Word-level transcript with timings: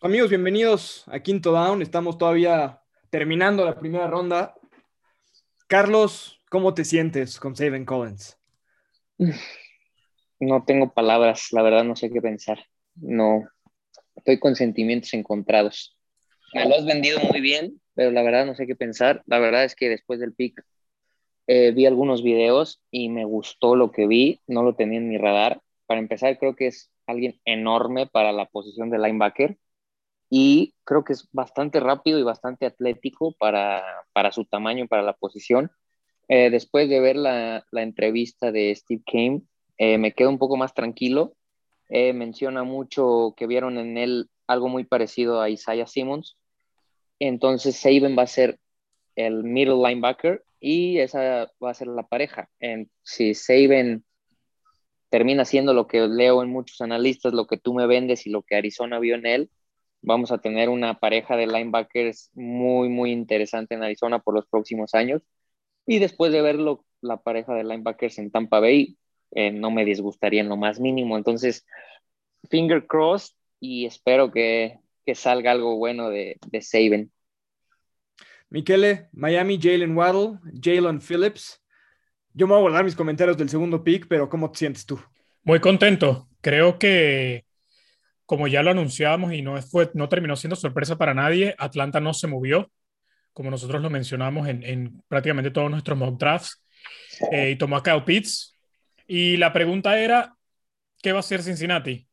Amigos, 0.00 0.30
bienvenidos 0.30 1.02
a 1.08 1.18
Quinto 1.18 1.50
Down. 1.50 1.82
Estamos 1.82 2.18
todavía 2.18 2.80
terminando 3.10 3.64
la 3.64 3.80
primera 3.80 4.06
ronda. 4.06 4.54
Carlos, 5.66 6.40
¿cómo 6.48 6.72
te 6.72 6.84
sientes 6.84 7.40
con 7.40 7.56
Saban 7.56 7.84
Collins? 7.84 8.38
No 10.38 10.64
tengo 10.64 10.94
palabras, 10.94 11.48
la 11.50 11.62
verdad 11.62 11.82
no 11.82 11.96
sé 11.96 12.10
qué 12.10 12.22
pensar. 12.22 12.60
No, 12.94 13.48
estoy 14.14 14.38
con 14.38 14.54
sentimientos 14.54 15.12
encontrados. 15.14 15.98
Me 16.54 16.68
lo 16.68 16.76
has 16.76 16.86
vendido 16.86 17.18
muy 17.18 17.40
bien, 17.40 17.80
pero 17.94 18.12
la 18.12 18.22
verdad 18.22 18.46
no 18.46 18.54
sé 18.54 18.68
qué 18.68 18.76
pensar. 18.76 19.24
La 19.26 19.40
verdad 19.40 19.64
es 19.64 19.74
que 19.74 19.88
después 19.88 20.20
del 20.20 20.32
pick 20.32 20.64
eh, 21.48 21.72
vi 21.72 21.86
algunos 21.86 22.22
videos 22.22 22.80
y 22.92 23.08
me 23.08 23.24
gustó 23.24 23.74
lo 23.74 23.90
que 23.90 24.06
vi, 24.06 24.40
no 24.46 24.62
lo 24.62 24.76
tenía 24.76 24.98
en 24.98 25.08
mi 25.08 25.18
radar. 25.18 25.60
Para 25.86 25.98
empezar, 25.98 26.38
creo 26.38 26.54
que 26.54 26.68
es 26.68 26.92
alguien 27.08 27.40
enorme 27.44 28.06
para 28.06 28.30
la 28.30 28.46
posición 28.46 28.90
de 28.90 28.98
linebacker 29.00 29.58
y 30.30 30.74
creo 30.84 31.04
que 31.04 31.14
es 31.14 31.28
bastante 31.32 31.80
rápido 31.80 32.18
y 32.18 32.22
bastante 32.22 32.66
atlético 32.66 33.32
para, 33.38 33.82
para 34.12 34.32
su 34.32 34.44
tamaño 34.44 34.84
y 34.84 34.88
para 34.88 35.02
la 35.02 35.14
posición. 35.14 35.70
Eh, 36.28 36.50
después 36.50 36.88
de 36.88 37.00
ver 37.00 37.16
la, 37.16 37.64
la, 37.70 37.82
entrevista 37.82 38.52
de 38.52 38.74
Steve 38.74 39.02
Kane, 39.06 39.42
eh, 39.78 39.96
me 39.96 40.12
quedo 40.12 40.28
un 40.28 40.38
poco 40.38 40.56
más 40.56 40.74
tranquilo. 40.74 41.34
Eh, 41.88 42.12
menciona 42.12 42.64
mucho 42.64 43.34
que 43.36 43.46
vieron 43.46 43.78
en 43.78 43.96
él 43.96 44.28
algo 44.46 44.68
muy 44.68 44.84
parecido 44.84 45.40
a 45.40 45.48
Isaiah 45.48 45.86
Simmons. 45.86 46.36
Entonces 47.18 47.76
Saban 47.76 48.16
va 48.16 48.22
a 48.22 48.26
ser 48.26 48.58
el 49.16 49.42
middle 49.42 49.76
linebacker 49.76 50.44
y 50.60 50.98
esa 50.98 51.50
va 51.62 51.70
a 51.70 51.74
ser 51.74 51.88
la 51.88 52.06
pareja. 52.06 52.50
En, 52.60 52.90
si 53.02 53.34
Saban 53.34 54.04
termina 55.08 55.46
siendo 55.46 55.72
lo 55.72 55.86
que 55.86 56.06
leo 56.06 56.42
en 56.42 56.50
muchos 56.50 56.80
analistas, 56.82 57.32
lo 57.32 57.46
que 57.46 57.56
tú 57.56 57.72
me 57.72 57.86
vendes 57.86 58.26
y 58.26 58.30
lo 58.30 58.42
que 58.42 58.56
Arizona 58.56 58.98
vio 58.98 59.14
en 59.14 59.24
él, 59.24 59.50
vamos 60.02 60.32
a 60.32 60.38
tener 60.38 60.68
una 60.68 60.98
pareja 60.98 61.36
de 61.36 61.46
linebackers 61.46 62.30
muy, 62.34 62.88
muy 62.88 63.12
interesante 63.12 63.74
en 63.74 63.82
Arizona 63.82 64.18
por 64.18 64.34
los 64.34 64.46
próximos 64.46 64.94
años. 64.94 65.22
Y 65.86 65.98
después 65.98 66.32
de 66.32 66.42
verlo, 66.42 66.84
la 67.00 67.18
pareja 67.18 67.54
de 67.54 67.64
linebackers 67.64 68.18
en 68.18 68.30
Tampa 68.30 68.60
Bay, 68.60 68.96
eh, 69.32 69.50
no 69.50 69.70
me 69.70 69.84
disgustaría 69.84 70.40
en 70.40 70.48
lo 70.48 70.56
más 70.56 70.80
mínimo. 70.80 71.16
Entonces, 71.16 71.66
finger 72.50 72.86
crossed 72.86 73.34
y 73.60 73.86
espero 73.86 74.30
que, 74.30 74.78
que 75.04 75.14
salga 75.14 75.52
algo 75.52 75.76
bueno 75.76 76.10
de, 76.10 76.38
de 76.46 76.62
Saban. 76.62 77.10
Miquele, 78.50 79.08
Miami, 79.12 79.58
Jalen 79.60 79.96
Waddle, 79.96 80.38
Jalen 80.62 81.00
Phillips. 81.00 81.62
Yo 82.32 82.46
me 82.46 82.52
voy 82.52 82.58
a 82.58 82.62
guardar 82.62 82.84
mis 82.84 82.94
comentarios 82.94 83.36
del 83.36 83.48
segundo 83.48 83.82
pick, 83.82 84.06
pero 84.08 84.28
¿cómo 84.28 84.50
te 84.50 84.58
sientes 84.58 84.86
tú? 84.86 84.98
Muy 85.42 85.60
contento. 85.60 86.28
Creo 86.40 86.78
que 86.78 87.44
como 88.28 88.46
ya 88.46 88.62
lo 88.62 88.72
anunciábamos 88.72 89.32
y 89.32 89.40
no, 89.40 89.60
fue, 89.62 89.90
no 89.94 90.10
terminó 90.10 90.36
siendo 90.36 90.54
sorpresa 90.54 90.98
para 90.98 91.14
nadie, 91.14 91.54
Atlanta 91.56 91.98
no 91.98 92.12
se 92.12 92.26
movió, 92.26 92.70
como 93.32 93.50
nosotros 93.50 93.80
lo 93.80 93.88
mencionamos 93.88 94.48
en, 94.48 94.62
en 94.64 95.02
prácticamente 95.08 95.50
todos 95.50 95.70
nuestros 95.70 95.96
mock 95.96 96.20
drafts, 96.20 96.62
eh, 97.32 97.52
y 97.52 97.56
tomó 97.56 97.78
a 97.78 97.82
Kyle 97.82 98.04
Pitts. 98.04 98.54
Y 99.06 99.38
la 99.38 99.54
pregunta 99.54 99.98
era, 99.98 100.34
¿qué 101.00 101.12
va 101.12 101.20
a 101.20 101.20
hacer 101.20 101.42
Cincinnati? 101.42 102.06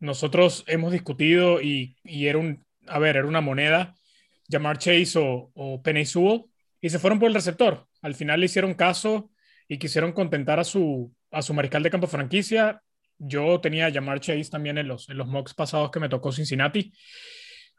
Nosotros 0.00 0.64
hemos 0.66 0.90
discutido 0.90 1.62
y, 1.62 1.98
y 2.02 2.26
era 2.26 2.38
un, 2.38 2.64
a 2.88 2.98
ver, 2.98 3.16
era 3.16 3.26
una 3.28 3.40
moneda, 3.40 3.94
llamar 4.48 4.78
Chase 4.78 5.20
o, 5.20 5.52
o 5.54 5.80
Penny 5.84 6.04
Sewell, 6.04 6.46
y 6.80 6.90
se 6.90 6.98
fueron 6.98 7.20
por 7.20 7.28
el 7.28 7.34
receptor. 7.34 7.86
Al 8.02 8.16
final 8.16 8.40
le 8.40 8.46
hicieron 8.46 8.74
caso 8.74 9.30
y 9.68 9.78
quisieron 9.78 10.10
contentar 10.10 10.58
a 10.58 10.64
su, 10.64 11.14
a 11.30 11.42
su 11.42 11.54
mariscal 11.54 11.84
de 11.84 11.90
campo 11.90 12.08
franquicia 12.08 12.82
yo 13.18 13.60
tenía 13.60 13.86
a 13.86 13.90
llamar 13.90 14.20
Chase 14.20 14.50
también 14.50 14.78
en 14.78 14.88
los, 14.88 15.08
en 15.08 15.18
los 15.18 15.26
mocks 15.26 15.54
pasados 15.54 15.90
que 15.90 16.00
me 16.00 16.08
tocó 16.08 16.32
Cincinnati. 16.32 16.92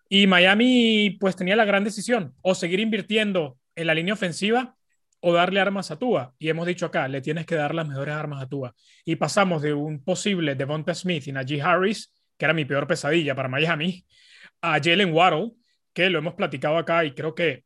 Y 0.10 0.28
Miami 0.28 1.18
pues 1.20 1.36
tenía 1.36 1.56
la 1.56 1.66
gran 1.66 1.84
decisión, 1.84 2.36
o 2.42 2.56
seguir 2.56 2.80
invirtiendo 2.80 3.58
en 3.76 3.88
la 3.88 3.96
línea 3.96 4.14
ofensiva 4.14 4.76
o 5.20 5.34
darle 5.34 5.60
armas 5.60 5.90
a 5.90 5.98
Tua. 5.98 6.34
Y 6.38 6.50
hemos 6.50 6.68
dicho 6.68 6.86
acá, 6.86 7.08
le 7.08 7.22
tienes 7.22 7.46
que 7.46 7.56
dar 7.56 7.74
las 7.74 7.88
mejores 7.88 8.14
armas 8.14 8.44
a 8.44 8.48
Tua. 8.48 8.76
Y 9.04 9.16
pasamos 9.16 9.62
de 9.62 9.74
un 9.74 10.04
posible 10.04 10.56
Devonta 10.56 10.94
Smith 10.94 11.28
y 11.28 11.32
Najee 11.32 11.62
Harris, 11.62 12.14
que 12.38 12.46
era 12.46 12.54
mi 12.54 12.66
peor 12.66 12.86
pesadilla 12.86 13.34
para 13.34 13.50
Miami, 13.50 14.06
a 14.62 14.80
Jalen 14.82 15.12
Waddle, 15.14 15.54
que 15.94 16.10
lo 16.10 16.20
hemos 16.20 16.36
platicado 16.36 16.78
acá 16.78 17.06
y 17.06 17.14
creo 17.14 17.34
que 17.34 17.64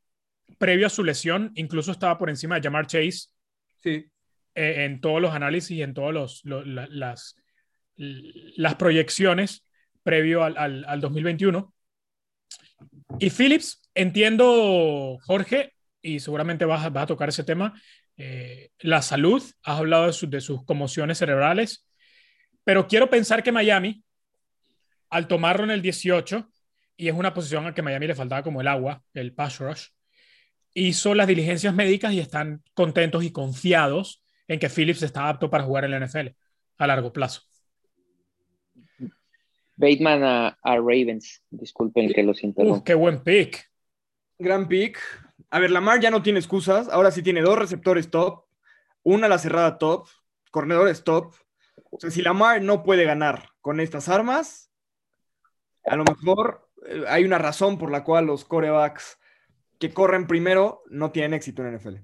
previo 0.58 0.88
a 0.88 0.90
su 0.90 1.03
lesión 1.03 1.52
incluso 1.56 1.91
estaba 1.91 2.18
por 2.18 2.29
encima 2.29 2.56
de 2.56 2.62
llamar 2.62 2.88
Chase. 2.88 3.28
Sí. 3.81 4.06
Eh, 4.56 4.85
en 4.85 5.00
todos 5.00 5.22
los 5.22 5.34
análisis 5.34 5.72
y 5.72 5.81
en 5.81 5.94
todos 5.94 6.13
los, 6.13 6.41
las, 6.44 7.35
las 8.00 8.76
proyecciones 8.76 9.66
previo 10.04 10.44
al, 10.44 10.86
al, 10.86 11.02
2021. 11.02 11.74
Y 13.20 13.30
Phillips, 13.30 13.82
entiendo, 13.94 15.18
Jorge, 15.24 15.74
y 16.02 16.20
seguramente 16.20 16.66
vas, 16.66 16.86
a 16.86 17.06
tocar 17.06 17.30
ese 17.30 17.44
tema, 17.44 17.80
eh, 18.16 18.70
la 18.80 19.02
salud, 19.02 19.44
has 19.64 19.80
hablado 19.80 20.09
de, 20.09 20.28
de, 20.28 20.42
sus 20.42 20.64
conmociones 20.64 21.18
cerebrales, 21.18 21.86
pero 22.64 22.88
quiero 22.88 23.09
pensar 23.09 23.44
que 23.44 23.52
Miami, 23.52 24.04
al 25.09 25.28
tomarlo 25.28 25.66
en 25.66 25.72
el 25.72 25.82
18, 25.82 26.50
y 26.96 27.08
es 27.08 27.14
una 27.14 27.34
posición 27.34 27.68
a 27.68 27.74
que 27.74 27.82
Miami 27.82 28.08
le 28.08 28.16
faltaba 28.16 28.44
como 28.44 28.62
el 28.62 28.68
agua, 28.68 29.04
el 29.14 29.34
pass 29.34 29.59
rush, 29.59 29.88
hizo 30.74 31.16
las 31.16 31.28
diligencias 31.28 31.74
médicas 31.74 32.14
y 32.14 32.20
están 32.20 32.64
contentos 32.74 33.24
y 33.24 33.32
confiados 33.32 34.24
en 34.48 34.59
que 34.59 34.70
Phillips 34.70 35.04
está 35.04 35.28
apto 35.28 35.50
para 35.50 35.64
jugar 35.64 35.86
en 35.86 35.92
la 35.92 36.06
NFL 36.06 36.30
a 36.78 36.88
largo 36.88 37.12
plazo. 37.12 37.49
Bateman 39.79 40.23
a, 40.23 40.57
Ravens. 40.62 41.41
Disculpen 41.50 42.12
que 42.12 42.22
los 42.22 42.44
interrumpa. 42.44 42.84
qué 42.84 42.94
buen 42.94 43.23
pick. 43.23 43.72
Gran 44.38 44.67
pick. 44.67 45.00
A 45.50 45.59
ver, 45.59 45.72
Lamar 45.72 46.01
ya 46.01 46.12
no 46.12 46.22
tiene 46.22 46.40
excusas. 46.40 46.90
Ahora 46.90 47.12
sí 47.12 47.23
tiene 47.23 47.41
dos 47.41 47.57
receptores 47.57 48.12
top, 48.12 48.44
una 49.03 49.29
la 49.29 49.38
cerrada 49.38 49.78
top, 49.78 50.07
corredores 50.51 51.06
top. 51.06 51.34
O 51.91 52.00
sea, 52.00 52.12
si 52.12 52.22
Lamar 52.22 52.62
no 52.62 52.84
puede 52.84 53.06
ganar 53.06 53.51
con 53.62 53.79
estas 53.79 54.09
armas, 54.09 54.69
a 55.85 55.96
lo 55.96 56.03
mejor 56.03 56.69
eh, 56.85 57.06
hay 57.07 57.23
una 57.23 57.38
razón 57.38 57.78
por 57.78 57.90
la 57.90 58.03
cual 58.03 58.25
los 58.25 58.44
corebacks 58.44 59.17
que 59.79 59.94
corren 59.94 60.28
primero 60.28 60.84
no 60.90 61.11
tienen 61.11 61.34
éxito 61.34 61.66
en 61.66 61.78
NFL. 61.78 61.96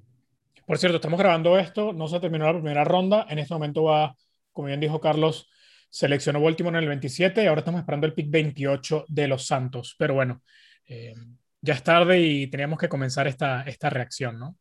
Por 0.66 0.78
cierto, 0.78 0.96
estamos 0.96 1.20
grabando 1.20 1.60
esto, 1.60 1.92
no 1.92 2.08
se 2.08 2.22
terminó 2.22 2.46
la 2.46 2.54
primera 2.54 2.86
ronda. 2.86 3.28
En 3.30 3.38
este 3.38 3.54
momento 3.54 3.84
va, 3.84 4.16
como 4.54 4.70
bien 4.70 4.80
dijo 4.80 5.02
Carlos, 5.02 5.50
seleccionó 5.90 6.42
Baltimore 6.42 6.78
en 6.78 6.84
el 6.84 6.90
27 6.90 7.44
y 7.44 7.48
ahora 7.48 7.60
estamos 7.60 7.80
esperando 7.80 8.08
el 8.08 8.14
pick 8.14 8.30
28 8.30 9.06
de 9.08 9.28
los 9.28 9.46
Santos. 9.46 9.96
Pero 9.98 10.14
bueno, 10.14 10.42
eh, 10.88 11.14
ya 11.62 11.74
es 11.74 11.84
tarde 11.84 12.20
y 12.20 12.48
teníamos 12.48 12.80
que 12.80 12.90
comenzar 12.90 13.28
esta, 13.28 13.64
esta 13.64 13.90
reacción, 13.90 14.40
¿no? 14.40 14.58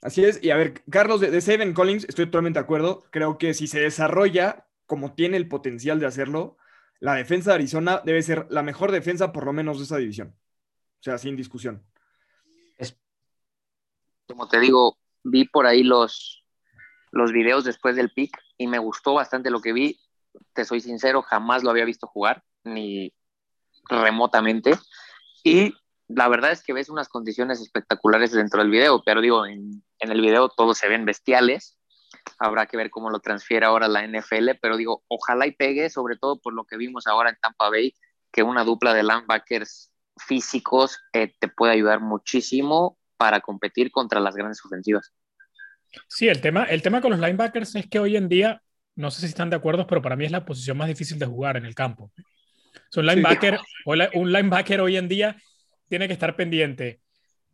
Así 0.00 0.24
es. 0.24 0.42
Y 0.42 0.50
a 0.50 0.56
ver, 0.56 0.82
Carlos, 0.90 1.20
de, 1.20 1.30
de 1.30 1.40
Seven 1.40 1.74
Collins, 1.74 2.04
estoy 2.08 2.26
totalmente 2.26 2.58
de 2.58 2.64
acuerdo. 2.64 3.04
Creo 3.10 3.38
que 3.38 3.54
si 3.54 3.66
se 3.66 3.80
desarrolla 3.80 4.66
como 4.86 5.14
tiene 5.14 5.36
el 5.36 5.48
potencial 5.48 6.00
de 6.00 6.06
hacerlo, 6.06 6.56
la 7.00 7.14
defensa 7.14 7.50
de 7.50 7.54
Arizona 7.56 8.02
debe 8.04 8.22
ser 8.22 8.46
la 8.50 8.62
mejor 8.62 8.92
defensa 8.92 9.32
por 9.32 9.46
lo 9.46 9.52
menos 9.52 9.78
de 9.78 9.84
esa 9.84 9.96
división. 9.96 10.36
O 11.00 11.02
sea, 11.02 11.18
sin 11.18 11.36
discusión. 11.36 11.84
Como 14.26 14.48
te 14.48 14.60
digo, 14.60 14.98
vi 15.24 15.46
por 15.46 15.66
ahí 15.66 15.82
los, 15.82 16.41
los 17.12 17.30
videos 17.30 17.64
después 17.64 17.94
del 17.94 18.10
pick 18.10 18.36
y 18.58 18.66
me 18.66 18.78
gustó 18.78 19.14
bastante 19.14 19.50
lo 19.50 19.60
que 19.60 19.72
vi. 19.72 20.00
Te 20.54 20.64
soy 20.64 20.80
sincero, 20.80 21.22
jamás 21.22 21.62
lo 21.62 21.70
había 21.70 21.84
visto 21.84 22.06
jugar, 22.06 22.42
ni 22.64 23.12
remotamente. 23.88 24.72
Y 25.44 25.74
la 26.08 26.28
verdad 26.28 26.52
es 26.52 26.62
que 26.62 26.72
ves 26.72 26.88
unas 26.88 27.08
condiciones 27.08 27.60
espectaculares 27.60 28.32
dentro 28.32 28.60
del 28.60 28.70
video, 28.70 29.02
pero 29.04 29.20
digo, 29.20 29.46
en, 29.46 29.82
el 29.98 30.20
video 30.20 30.48
todos 30.48 30.78
se 30.78 30.88
ven 30.88 31.04
bestiales. 31.04 31.78
Habrá 32.38 32.66
que 32.66 32.76
ver 32.76 32.90
cómo 32.90 33.10
lo 33.10 33.20
transfiere 33.20 33.66
ahora 33.66 33.88
la 33.88 34.06
NFL, 34.06 34.58
pero 34.60 34.76
digo, 34.76 35.04
ojalá 35.08 35.46
y 35.46 35.52
pegue, 35.52 35.90
sobre 35.90 36.16
todo 36.16 36.40
por 36.40 36.54
lo 36.54 36.64
que 36.64 36.76
vimos 36.76 37.06
ahora 37.06 37.30
en 37.30 37.36
Tampa 37.40 37.70
Bay, 37.70 37.94
que 38.32 38.42
una 38.42 38.64
dupla 38.64 38.94
de 38.94 39.02
linebackers 39.02 39.92
físicos 40.16 40.98
eh, 41.12 41.34
te 41.38 41.48
puede 41.48 41.72
ayudar 41.72 42.00
muchísimo 42.00 42.98
para 43.16 43.40
competir 43.40 43.90
contra 43.90 44.20
las 44.20 44.34
grandes 44.34 44.64
ofensivas. 44.64 45.12
Sí, 46.08 46.28
el 46.28 46.40
tema, 46.40 46.64
el 46.64 46.82
tema 46.82 47.00
con 47.00 47.10
los 47.10 47.20
linebackers 47.20 47.74
es 47.74 47.86
que 47.86 47.98
hoy 47.98 48.16
en 48.16 48.28
día, 48.28 48.62
no 48.94 49.10
sé 49.10 49.20
si 49.20 49.26
están 49.26 49.50
de 49.50 49.56
acuerdo, 49.56 49.86
pero 49.86 50.02
para 50.02 50.16
mí 50.16 50.24
es 50.24 50.30
la 50.30 50.44
posición 50.44 50.76
más 50.76 50.88
difícil 50.88 51.18
de 51.18 51.26
jugar 51.26 51.56
en 51.56 51.66
el 51.66 51.74
campo. 51.74 52.12
un, 52.96 53.06
linebacker, 53.06 53.58
un 54.14 54.32
linebacker 54.32 54.80
hoy 54.80 54.96
en 54.96 55.08
día 55.08 55.36
tiene 55.88 56.06
que 56.06 56.14
estar 56.14 56.36
pendiente 56.36 57.00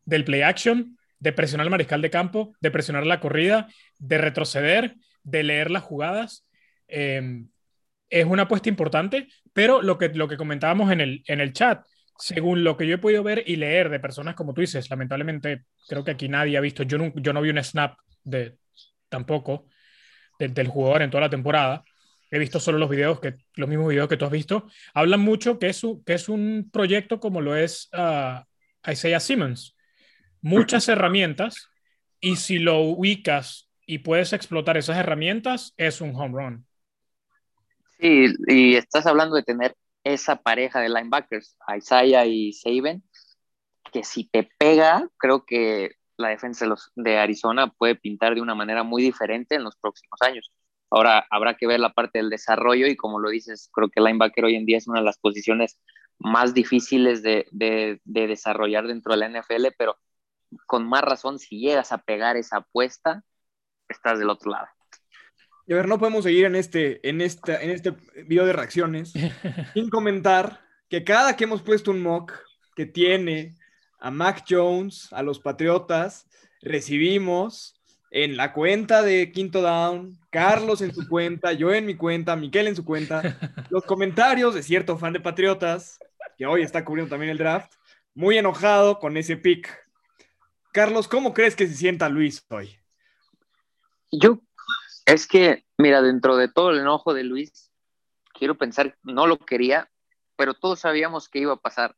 del 0.05 0.25
play 0.25 0.43
action, 0.43 0.96
de 1.19 1.32
presionar 1.32 1.67
al 1.67 1.70
mariscal 1.70 2.00
de 2.00 2.11
campo, 2.11 2.55
de 2.61 2.70
presionar 2.70 3.06
la 3.06 3.20
corrida, 3.20 3.69
de 3.99 4.19
retroceder, 4.19 4.94
de 5.23 5.43
leer 5.43 5.70
las 5.70 5.82
jugadas. 5.82 6.46
Em, 6.87 7.49
es 8.08 8.25
una 8.25 8.43
apuesta 8.43 8.69
importante, 8.69 9.29
pero 9.52 9.82
lo 9.82 9.99
que, 9.99 10.08
lo 10.11 10.29
que 10.29 10.37
comentábamos 10.37 10.90
en 10.93 11.00
el, 11.00 11.23
en 11.26 11.40
el 11.40 11.52
chat, 11.52 11.85
según 12.19 12.64
lo 12.64 12.76
que 12.76 12.87
yo 12.87 12.94
he 12.94 12.99
podido 12.99 13.23
ver 13.23 13.44
y 13.46 13.56
leer 13.56 13.90
de 13.90 14.00
personas 14.00 14.35
como 14.35 14.55
tú 14.55 14.61
dices, 14.61 14.88
lamentablemente 14.90 15.64
creo 15.88 16.05
que 16.05 16.12
aquí 16.12 16.29
nadie 16.29 16.56
ha 16.56 16.61
visto, 16.61 16.82
yo 16.85 16.99
no, 16.99 17.12
yo 17.17 17.32
no 17.32 17.43
vi 17.43 17.50
un 17.50 17.62
snap 17.62 17.99
de 18.28 18.58
tampoco 19.08 19.66
del 20.38 20.69
jugador 20.69 21.02
en 21.02 21.10
toda 21.10 21.22
la 21.22 21.30
temporada. 21.30 21.84
he 22.30 22.38
visto 22.38 22.60
solo 22.60 22.78
los 22.78 22.90
videos, 22.90 23.20
que, 23.20 23.34
los 23.54 23.69
mismos 23.69 23.88
videos 23.88 24.08
que 24.08 24.16
tú 24.16 24.25
has 24.25 24.30
visto, 24.30 24.69
hablan 24.94 25.20
mucho 25.20 25.58
que 25.58 25.69
es 25.69 25.82
un, 25.82 26.04
que 26.04 26.14
es 26.14 26.28
un 26.28 26.69
proyecto 26.70 27.20
como 27.20 27.40
lo 27.40 27.56
es 27.56 27.88
uh, 27.94 28.44
Isaiah 28.88 29.20
Simmons. 29.20 29.75
Muchas 30.40 30.88
herramientas 30.88 31.69
y 32.20 32.36
si 32.36 32.58
lo 32.58 32.80
ubicas 32.80 33.69
y 33.86 33.98
puedes 33.98 34.32
explotar 34.32 34.76
esas 34.76 34.98
herramientas, 34.98 35.72
es 35.78 36.00
un 36.00 36.14
home 36.14 36.34
run. 36.38 36.66
Sí, 37.98 38.26
y 38.46 38.75
estás 38.75 39.06
hablando 39.06 39.34
de 39.34 39.42
tener 39.42 39.75
esa 40.04 40.36
pareja 40.36 40.80
de 40.80 40.88
linebackers, 40.88 41.56
Isaiah 41.76 42.26
y 42.26 42.52
Saban, 42.52 43.02
que 43.92 44.04
si 44.04 44.28
te 44.28 44.48
pega, 44.58 45.08
creo 45.16 45.44
que 45.44 45.92
la 46.19 46.29
defensa 46.29 46.65
de, 46.65 46.70
los, 46.70 46.93
de 46.97 47.19
Arizona 47.19 47.70
puede 47.70 47.94
pintar 47.94 48.35
de 48.35 48.43
una 48.43 48.55
manera 48.55 48.82
muy 48.82 49.03
diferente 49.03 49.55
en 49.55 49.65
los 49.65 49.76
próximos 49.76 50.20
años. 50.20 50.53
Ahora 50.91 51.26
habrá 51.31 51.55
que 51.55 51.67
ver 51.67 51.81
la 51.81 51.93
parte 51.93 52.19
del 52.19 52.31
desarrollo 52.31 52.87
y 52.87 52.97
como 52.97 53.19
lo 53.19 53.31
dices, 53.31 53.70
creo 53.73 53.88
que 53.88 54.00
el 54.00 54.06
linebacker 54.06 54.44
hoy 54.44 54.56
en 54.56 54.67
día 54.67 54.79
es 54.79 54.88
una 54.88 55.00
de 55.00 55.05
las 55.05 55.19
posiciones 55.19 55.79
más 56.19 56.55
difíciles 56.55 57.23
de, 57.23 57.47
de, 57.53 58.00
de 58.05 58.26
desarrollar 58.26 58.87
dentro 58.87 59.12
de 59.12 59.19
la 59.19 59.29
NFL, 59.29 59.69
pero 59.79 59.97
con 60.67 60.88
más 60.88 61.03
razón, 61.03 61.38
si 61.38 61.61
llegas 61.61 61.93
a 61.93 61.99
pegar 61.99 62.37
esa 62.37 62.59
apuesta, 62.59 63.23
estás 63.88 64.19
del 64.19 64.31
otro 64.31 64.50
lado. 64.50 64.69
Y 65.67 65.75
a 65.75 65.76
ver, 65.76 65.87
no 65.87 65.99
podemos 65.99 66.25
seguir 66.25 66.47
en 66.47 66.56
este, 66.56 67.06
en 67.06 67.21
esta, 67.21 67.62
en 67.62 67.71
este 67.71 67.94
video 68.26 68.47
de 68.47 68.55
reacciones 68.55 69.12
sin 69.75 69.91
comentar 69.91 70.62
que 70.88 71.05
cada 71.05 71.37
que 71.37 71.44
hemos 71.44 71.62
puesto 71.62 71.91
un 71.91 72.03
mock 72.03 72.32
que 72.75 72.87
tiene 72.87 73.56
a 73.99 74.11
Mac 74.11 74.45
Jones, 74.49 75.12
a 75.12 75.23
los 75.23 75.41
Patriotas, 75.41 76.27
recibimos 76.61 77.75
en 78.11 78.37
la 78.37 78.53
cuenta 78.53 79.03
de 79.03 79.33
Quinto 79.33 79.61
Down, 79.61 80.19
Carlos 80.31 80.81
en 80.81 80.95
su 80.95 81.09
cuenta, 81.09 81.53
yo 81.53 81.73
en 81.75 81.87
mi 81.87 81.97
cuenta, 81.97 82.37
Miquel 82.37 82.69
en 82.69 82.77
su 82.77 82.85
cuenta, 82.85 83.23
los 83.71 83.85
comentarios 83.85 84.55
de 84.55 84.62
cierto 84.62 84.97
fan 84.97 85.12
de 85.12 85.21
Patriotas, 85.21 85.99
que 86.37 86.47
hoy 86.47 86.62
está 86.62 86.85
cubriendo 86.85 87.11
también 87.11 87.31
el 87.31 87.39
draft, 87.39 87.75
muy 88.15 88.39
enojado 88.39 88.99
con 88.99 89.17
ese 89.17 89.37
pick. 89.37 89.69
Carlos, 90.73 91.09
¿cómo 91.09 91.35
crees 91.35 91.56
que 91.56 91.67
se 91.67 91.75
sienta 91.75 92.09
Luis 92.09 92.45
hoy? 92.49 92.79
Yo, 94.11 94.41
es 95.06 95.27
que, 95.27 95.65
mira, 95.77 96.00
dentro 96.03 96.37
de 96.37 96.49
todo 96.49 96.71
el 96.71 96.79
enojo 96.79 97.12
de 97.12 97.25
Luis, 97.25 97.71
quiero 98.33 98.56
pensar, 98.56 98.97
no 99.03 99.27
lo 99.27 99.39
quería, 99.39 99.91
pero 100.37 100.55
todos 100.55 100.81
sabíamos 100.81 101.29
que 101.29 101.41
iba 101.41 101.55
a 101.55 101.61
pasar 101.61 101.97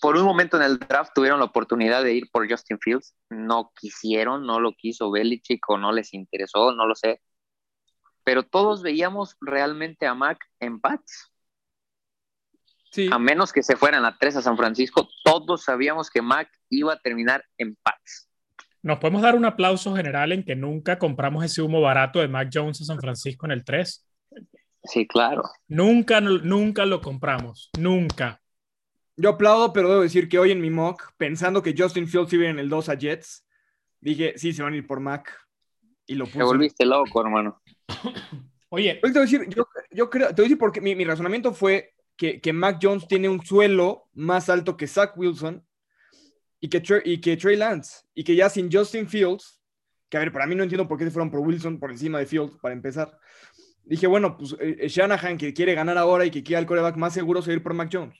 por 0.00 0.16
un 0.16 0.24
momento 0.24 0.56
en 0.56 0.62
el 0.62 0.78
draft 0.78 1.12
tuvieron 1.14 1.38
la 1.38 1.46
oportunidad 1.46 2.02
de 2.02 2.14
ir 2.14 2.30
por 2.30 2.50
Justin 2.50 2.78
Fields, 2.80 3.14
no 3.30 3.72
quisieron, 3.74 4.46
no 4.46 4.60
lo 4.60 4.72
quiso 4.72 5.10
Belichick 5.10 5.68
o 5.68 5.78
no 5.78 5.92
les 5.92 6.14
interesó, 6.14 6.72
no 6.72 6.86
lo 6.86 6.94
sé. 6.94 7.20
Pero 8.24 8.42
todos 8.42 8.82
veíamos 8.82 9.36
realmente 9.40 10.06
a 10.06 10.14
Mac 10.14 10.38
en 10.60 10.80
Pats. 10.80 11.30
Sí. 12.90 13.08
A 13.12 13.18
menos 13.18 13.52
que 13.52 13.62
se 13.62 13.76
fueran 13.76 14.04
a 14.04 14.16
tres 14.18 14.36
a 14.36 14.42
San 14.42 14.56
Francisco, 14.56 15.08
todos 15.24 15.64
sabíamos 15.64 16.10
que 16.10 16.22
Mac 16.22 16.48
iba 16.70 16.92
a 16.92 17.00
terminar 17.00 17.44
en 17.58 17.76
Pats. 17.76 18.30
Nos 18.82 18.98
podemos 18.98 19.22
dar 19.22 19.34
un 19.34 19.44
aplauso 19.44 19.96
general 19.96 20.32
en 20.32 20.44
que 20.44 20.54
nunca 20.54 20.98
compramos 20.98 21.44
ese 21.44 21.62
humo 21.62 21.80
barato 21.80 22.20
de 22.20 22.28
Mac 22.28 22.50
Jones 22.52 22.80
a 22.82 22.84
San 22.84 23.00
Francisco 23.00 23.46
en 23.46 23.52
el 23.52 23.64
3. 23.64 24.06
Sí, 24.84 25.06
claro. 25.06 25.42
Nunca, 25.68 26.20
nunca 26.20 26.84
lo 26.84 27.00
compramos, 27.00 27.70
nunca. 27.78 28.42
Yo 29.16 29.30
aplaudo, 29.30 29.72
pero 29.72 29.88
debo 29.88 30.02
decir 30.02 30.28
que 30.28 30.38
hoy 30.38 30.50
en 30.50 30.60
mi 30.60 30.70
mock, 30.70 31.12
pensando 31.16 31.62
que 31.62 31.74
Justin 31.76 32.08
Fields 32.08 32.32
iba 32.32 32.46
en 32.46 32.58
el 32.58 32.68
2 32.68 32.88
a 32.88 32.94
Jets, 32.94 33.46
dije, 34.00 34.34
sí, 34.36 34.52
se 34.52 34.62
van 34.62 34.74
a 34.74 34.76
ir 34.76 34.86
por 34.86 35.00
Mac. 35.00 35.32
Y 36.06 36.14
lo 36.16 36.26
puse. 36.26 36.38
Te 36.38 36.44
volviste 36.44 36.84
loco, 36.84 37.20
hermano. 37.20 37.62
Oye. 38.70 38.94
Te 38.94 39.08
voy 39.08 39.18
a 39.18 39.20
decir, 39.20 39.48
yo, 39.48 39.66
yo 39.90 40.10
creo, 40.10 40.28
te 40.28 40.34
voy 40.34 40.42
a 40.42 40.48
decir 40.48 40.58
porque 40.58 40.80
mi, 40.80 40.94
mi 40.94 41.04
razonamiento 41.04 41.54
fue 41.54 41.94
que, 42.16 42.40
que, 42.40 42.52
Mac 42.52 42.78
Jones 42.82 43.06
tiene 43.06 43.28
un 43.28 43.44
suelo 43.44 44.08
más 44.14 44.48
alto 44.48 44.76
que 44.76 44.86
Zach 44.86 45.16
Wilson 45.16 45.64
y 46.60 46.68
que, 46.68 46.82
y 47.04 47.20
que 47.20 47.36
Trey 47.36 47.56
Lance. 47.56 48.04
Y 48.14 48.24
que 48.24 48.34
ya 48.34 48.50
sin 48.50 48.70
Justin 48.70 49.08
Fields, 49.08 49.60
que 50.08 50.16
a 50.16 50.20
ver, 50.20 50.32
para 50.32 50.46
mí 50.46 50.54
no 50.54 50.64
entiendo 50.64 50.88
por 50.88 50.98
qué 50.98 51.04
se 51.04 51.10
fueron 51.10 51.30
por 51.30 51.40
Wilson 51.40 51.78
por 51.78 51.90
encima 51.90 52.18
de 52.18 52.26
Fields, 52.26 52.56
para 52.60 52.74
empezar. 52.74 53.16
Dije, 53.84 54.06
bueno, 54.06 54.36
pues 54.36 54.56
eh, 54.58 54.88
Shanahan, 54.88 55.36
que 55.36 55.52
quiere 55.52 55.74
ganar 55.74 55.98
ahora 55.98 56.24
y 56.24 56.30
que 56.30 56.42
quiere 56.42 56.60
el 56.60 56.66
coreback 56.66 56.96
más 56.96 57.14
seguro, 57.14 57.42
se 57.42 57.50
va 57.50 57.52
a 57.52 57.56
ir 57.56 57.62
por 57.62 57.74
Mac 57.74 57.90
Jones. 57.92 58.18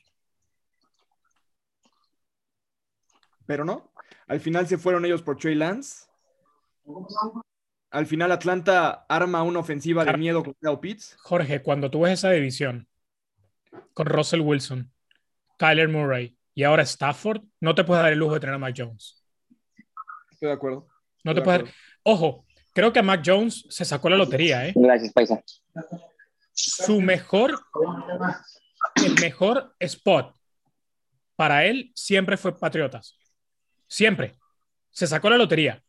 Pero 3.47 3.65
no. 3.65 3.93
Al 4.27 4.41
final 4.41 4.67
se 4.67 4.79
fueron 4.79 5.05
ellos 5.05 5.23
por 5.23 5.37
Trey 5.37 5.55
Lance. 5.55 6.07
Al 7.91 8.07
final 8.07 8.33
Atlanta 8.33 9.07
arma 9.09 9.43
una 9.43 9.61
ofensiva 9.61 10.05
de 10.05 10.17
miedo 10.17 10.43
con 10.43 10.55
Kyle 10.55 10.79
Pitts. 10.81 11.17
Jorge, 11.21 11.63
cuando 11.63 11.91
tú 11.91 12.01
ves 12.01 12.15
esa 12.15 12.31
división 12.31 12.89
con 13.93 14.07
Russell 14.07 14.41
Wilson, 14.41 14.93
Kyler 15.59 15.89
Murray 15.89 16.37
y 16.55 16.65
ahora 16.65 16.83
Stafford, 16.83 17.43
no 17.61 17.75
te 17.75 17.85
puedes 17.85 18.03
dar 18.03 18.13
el 18.13 18.19
lujo 18.19 18.35
de 18.35 18.41
tener 18.41 18.55
a 18.55 18.59
Mac 18.59 18.75
Jones. 18.77 19.23
Estoy 20.31 20.49
de 20.49 20.55
acuerdo. 20.55 20.89
No 21.23 21.35
te 21.35 21.43
puedes. 21.43 21.71
Ojo, 22.03 22.45
creo 22.73 22.93
que 22.93 22.99
a 22.99 23.03
Mac 23.03 23.23
Jones 23.25 23.67
se 23.69 23.85
sacó 23.85 24.09
la 24.09 24.17
lotería, 24.17 24.67
¿eh? 24.67 24.73
Gracias, 24.75 25.13
Paisa. 25.13 25.43
Su 26.53 27.01
mejor, 27.01 27.59
el 28.97 29.15
mejor 29.21 29.75
spot 29.79 30.35
para 31.37 31.65
él 31.65 31.93
siempre 31.95 32.37
fue 32.37 32.57
Patriotas. 32.59 33.19
Siempre. 33.87 34.35
Se 34.91 35.07
sacó 35.07 35.31
la 35.31 35.39
lotería. 35.39 35.83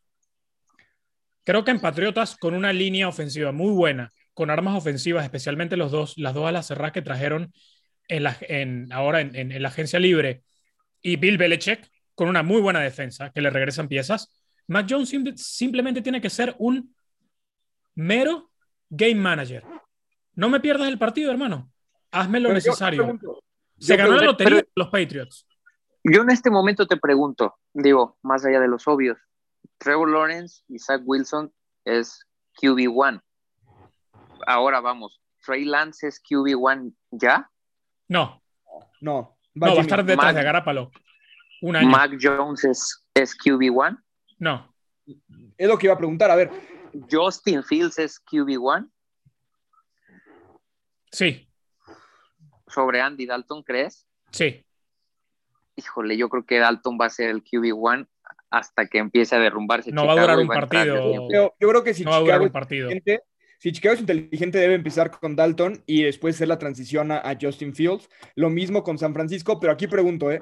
Creo 1.44 1.64
que 1.64 1.70
en 1.70 1.80
Patriotas, 1.80 2.36
con 2.36 2.54
una 2.54 2.72
línea 2.72 3.08
ofensiva 3.08 3.52
muy 3.52 3.70
buena, 3.70 4.12
con 4.34 4.50
armas 4.50 4.76
ofensivas, 4.76 5.24
especialmente 5.24 5.76
los 5.76 5.92
dos, 5.92 6.18
las 6.18 6.34
dos 6.34 6.46
alas 6.46 6.66
cerradas 6.66 6.92
que 6.92 7.02
trajeron 7.02 7.52
en 8.08 8.22
la, 8.24 8.36
en, 8.40 8.92
ahora 8.92 9.20
en, 9.20 9.62
la 9.62 9.68
agencia 9.68 9.98
libre, 9.98 10.42
y 11.00 11.16
Bill 11.16 11.38
Belichick, 11.38 11.88
con 12.14 12.28
una 12.28 12.42
muy 12.42 12.60
buena 12.60 12.80
defensa, 12.80 13.30
que 13.30 13.40
le 13.40 13.50
regresan 13.50 13.88
piezas, 13.88 14.28
Mac 14.66 14.86
Jones 14.90 15.14
simplemente 15.36 16.02
tiene 16.02 16.20
que 16.20 16.30
ser 16.30 16.56
un 16.58 16.94
mero 17.94 18.50
game 18.90 19.14
manager. 19.14 19.62
No 20.34 20.48
me 20.48 20.60
pierdas 20.60 20.88
el 20.88 20.98
partido, 20.98 21.30
hermano. 21.30 21.70
Hazme 22.10 22.40
lo 22.40 22.52
necesario. 22.52 23.18
Se 23.78 23.96
ganó 23.96 24.16
la 24.16 24.24
lotería 24.24 24.64
los 24.74 24.88
Patriots. 24.88 25.46
Yo 26.08 26.22
en 26.22 26.30
este 26.30 26.50
momento 26.50 26.86
te 26.86 26.96
pregunto, 26.96 27.56
digo, 27.74 28.16
más 28.22 28.44
allá 28.46 28.60
de 28.60 28.68
los 28.68 28.86
obvios, 28.86 29.18
Trevor 29.78 30.08
Lawrence 30.08 30.62
y 30.68 30.78
Zach 30.78 31.02
Wilson 31.04 31.52
es 31.84 32.24
QB1. 32.62 33.20
Ahora 34.46 34.80
vamos, 34.80 35.20
¿Trey 35.44 35.64
Lance 35.64 36.06
es 36.06 36.22
QB1 36.22 36.94
ya? 37.10 37.50
No. 38.06 38.40
No. 39.00 39.36
Va, 39.60 39.66
no, 39.66 39.74
va 39.74 39.78
a 39.78 39.82
estar 39.82 40.04
detrás 40.04 40.32
de. 40.32 40.90
Un 41.62 41.74
año. 41.74 41.88
¿Mac 41.88 42.12
Jones 42.20 42.64
es, 42.64 43.04
es 43.12 43.36
QB1? 43.36 44.00
No. 44.38 44.72
Es 45.58 45.66
lo 45.66 45.76
que 45.76 45.86
iba 45.86 45.94
a 45.94 45.98
preguntar, 45.98 46.30
a 46.30 46.36
ver. 46.36 46.52
¿Justin 47.10 47.64
Fields 47.64 47.98
es 47.98 48.24
QB1? 48.24 48.88
Sí. 51.10 51.50
¿Sobre 52.68 53.00
Andy 53.00 53.26
Dalton 53.26 53.64
crees? 53.64 54.06
Sí 54.30 54.65
híjole, 55.76 56.16
yo 56.16 56.28
creo 56.28 56.44
que 56.44 56.58
Dalton 56.58 56.98
va 57.00 57.06
a 57.06 57.10
ser 57.10 57.30
el 57.30 57.44
QB1 57.44 58.08
hasta 58.50 58.86
que 58.86 58.98
empiece 58.98 59.36
a 59.36 59.38
derrumbarse. 59.38 59.92
No 59.92 60.06
va 60.06 60.14
a 60.14 60.20
durar 60.20 60.38
un 60.38 60.48
partido. 60.48 61.28
Yo, 61.30 61.54
creo 61.58 61.84
que 61.84 61.94
si, 61.94 62.04
no 62.04 62.18
Chicago 62.20 62.44
un 62.44 62.50
partido. 62.50 62.90
si 63.58 63.72
Chicago 63.72 63.94
es 63.94 64.00
inteligente, 64.00 64.58
debe 64.58 64.74
empezar 64.74 65.10
con 65.10 65.36
Dalton 65.36 65.82
y 65.86 66.02
después 66.02 66.36
hacer 66.36 66.48
la 66.48 66.58
transición 66.58 67.12
a, 67.12 67.36
Justin 67.40 67.74
Fields. 67.74 68.08
Lo 68.34 68.50
mismo 68.50 68.82
con 68.82 68.98
San 68.98 69.12
Francisco, 69.12 69.60
pero 69.60 69.72
aquí 69.72 69.86
pregunto, 69.86 70.30
¿eh? 70.30 70.40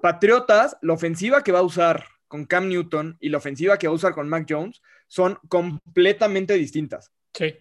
Patriotas, 0.00 0.78
la 0.80 0.94
ofensiva 0.94 1.42
que 1.42 1.52
va 1.52 1.58
a 1.58 1.62
usar 1.64 2.04
con 2.26 2.46
Cam 2.46 2.68
Newton 2.68 3.16
y 3.20 3.28
la 3.28 3.38
ofensiva 3.38 3.76
que 3.76 3.86
va 3.86 3.92
a 3.92 3.96
usar 3.96 4.14
con 4.14 4.28
Mac 4.28 4.46
Jones 4.48 4.80
son 5.08 5.38
completamente 5.48 6.54
distintas. 6.54 7.12
Sí. 7.34 7.54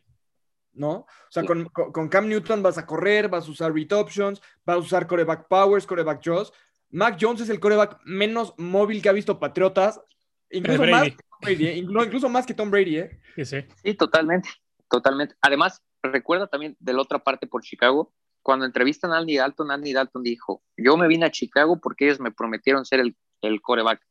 ¿no? 0.74 0.92
O 0.92 1.32
sea, 1.32 1.44
con, 1.44 1.66
con, 1.66 2.08
Cam 2.08 2.30
Newton 2.30 2.64
vas 2.64 2.78
a 2.78 2.86
correr, 2.86 3.28
vas 3.28 3.48
a 3.48 3.52
usar 3.52 3.74
read 3.74 3.92
options, 3.92 4.42
vas 4.66 4.78
a 4.78 4.80
usar 4.80 5.08
coreback 5.08 5.48
powers, 5.48 5.86
coreback 5.86 6.24
draws. 6.24 6.54
Mac 6.92 7.18
Jones 7.20 7.42
es 7.42 7.50
el 7.50 7.60
coreback 7.60 8.00
menos 8.06 8.54
móvil 8.58 9.02
que 9.02 9.10
ha 9.10 9.14
visto 9.14 9.40
Patriotas, 9.40 10.02
incluso 10.50 10.84
más, 10.86 11.04
que 11.04 11.12
Tom 11.12 11.40
Brady, 11.42 11.68
¿eh? 11.68 11.78
incluso 11.78 12.30
más 12.30 12.46
que 12.46 12.54
Tom 12.54 12.72
Brady. 12.72 12.98
¿eh? 12.98 13.20
Sí, 13.36 13.46
sí. 13.46 13.66
sí, 13.84 13.94
totalmente, 13.94 14.50
totalmente. 14.90 15.36
Además, 15.42 15.84
recuerda 16.02 16.48
también 16.48 16.76
de 16.80 16.94
la 16.94 17.02
otra 17.02 17.20
parte 17.20 17.48
por 17.48 17.62
Chicago, 17.62 18.14
cuando 18.42 18.66
entrevistan 18.66 19.12
a 19.12 19.18
Andy 19.18 19.38
Dalton, 19.38 19.72
Andy 19.72 19.94
Dalton 19.94 20.24
dijo, 20.24 20.64
yo 20.78 20.98
me 20.98 21.08
vine 21.08 21.26
a 21.26 21.32
Chicago 21.32 21.80
porque 21.80 22.06
ellos 22.06 22.20
me 22.20 22.32
prometieron 22.32 22.86
ser 22.86 23.02
el, 23.02 23.16
el 23.42 23.62
coreback 23.62 24.02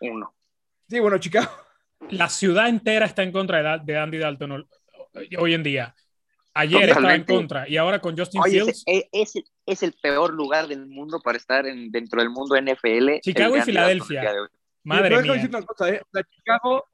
uno. 0.00 0.34
Sí, 0.88 1.00
bueno, 1.00 1.18
Chicago. 1.18 1.50
La 2.10 2.28
ciudad 2.28 2.68
entera 2.68 3.06
está 3.06 3.22
en 3.22 3.32
contra 3.32 3.78
de, 3.78 3.98
Andy 3.98 4.18
Dalton 4.18 4.66
hoy 5.38 5.54
en 5.54 5.62
día. 5.62 5.94
Ayer 6.56 6.88
estaba 6.88 7.14
en 7.14 7.24
contra 7.24 7.68
y 7.68 7.76
ahora 7.76 8.00
con 8.00 8.16
Justin 8.16 8.42
Fields. 8.44 8.84
Es, 8.86 9.34
es, 9.66 9.82
el 9.82 9.92
peor 10.00 10.32
lugar 10.32 10.68
del 10.68 10.86
mundo 10.86 11.20
para 11.20 11.36
estar 11.36 11.66
en, 11.66 11.90
dentro 11.90 12.20
del 12.20 12.30
mundo 12.30 12.54
NFL. 12.60 13.18
Chicago 13.22 13.56
y 13.56 13.62
Filadelfia. 13.62 14.22
Madre 14.84 15.20
mía. 15.22 15.46
Una 15.48 15.62
cosa, 15.62 15.88
¿eh? 15.90 16.02
Chicago, 16.30 16.84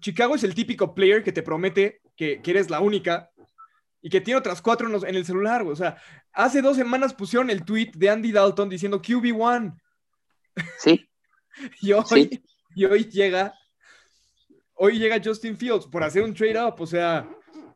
Chicago 0.00 0.34
es 0.34 0.44
el 0.44 0.54
típico 0.54 0.94
player 0.94 1.22
que 1.22 1.32
te 1.32 1.42
promete 1.42 2.00
que, 2.16 2.40
que 2.40 2.50
eres 2.52 2.70
la 2.70 2.80
única 2.80 3.30
y 4.00 4.08
que 4.08 4.20
tiene 4.22 4.38
otras 4.38 4.62
cuatro 4.62 4.86
en, 4.86 4.92
los- 4.94 5.04
en 5.04 5.14
el 5.14 5.26
celular. 5.26 5.62
O 5.62 5.76
sea, 5.76 5.96
hace 6.32 6.62
dos 6.62 6.76
semanas 6.76 7.12
pusieron 7.12 7.50
el 7.50 7.64
tweet 7.64 7.92
de 7.94 8.08
Andy 8.08 8.32
Dalton 8.32 8.68
diciendo 8.70 9.02
QB1 9.02 9.78
Sí, 10.78 11.06
y 11.82 11.92
hoy, 11.92 12.02
Sí. 12.06 12.42
y 12.74 12.84
hoy 12.86 13.04
llega, 13.10 13.52
hoy 14.74 14.98
llega 14.98 15.20
Justin 15.22 15.56
Fields 15.58 15.86
por 15.86 16.02
hacer 16.02 16.22
un 16.22 16.32
trade 16.34 16.62
up. 16.64 16.76
O 16.78 16.86
sea, 16.86 17.28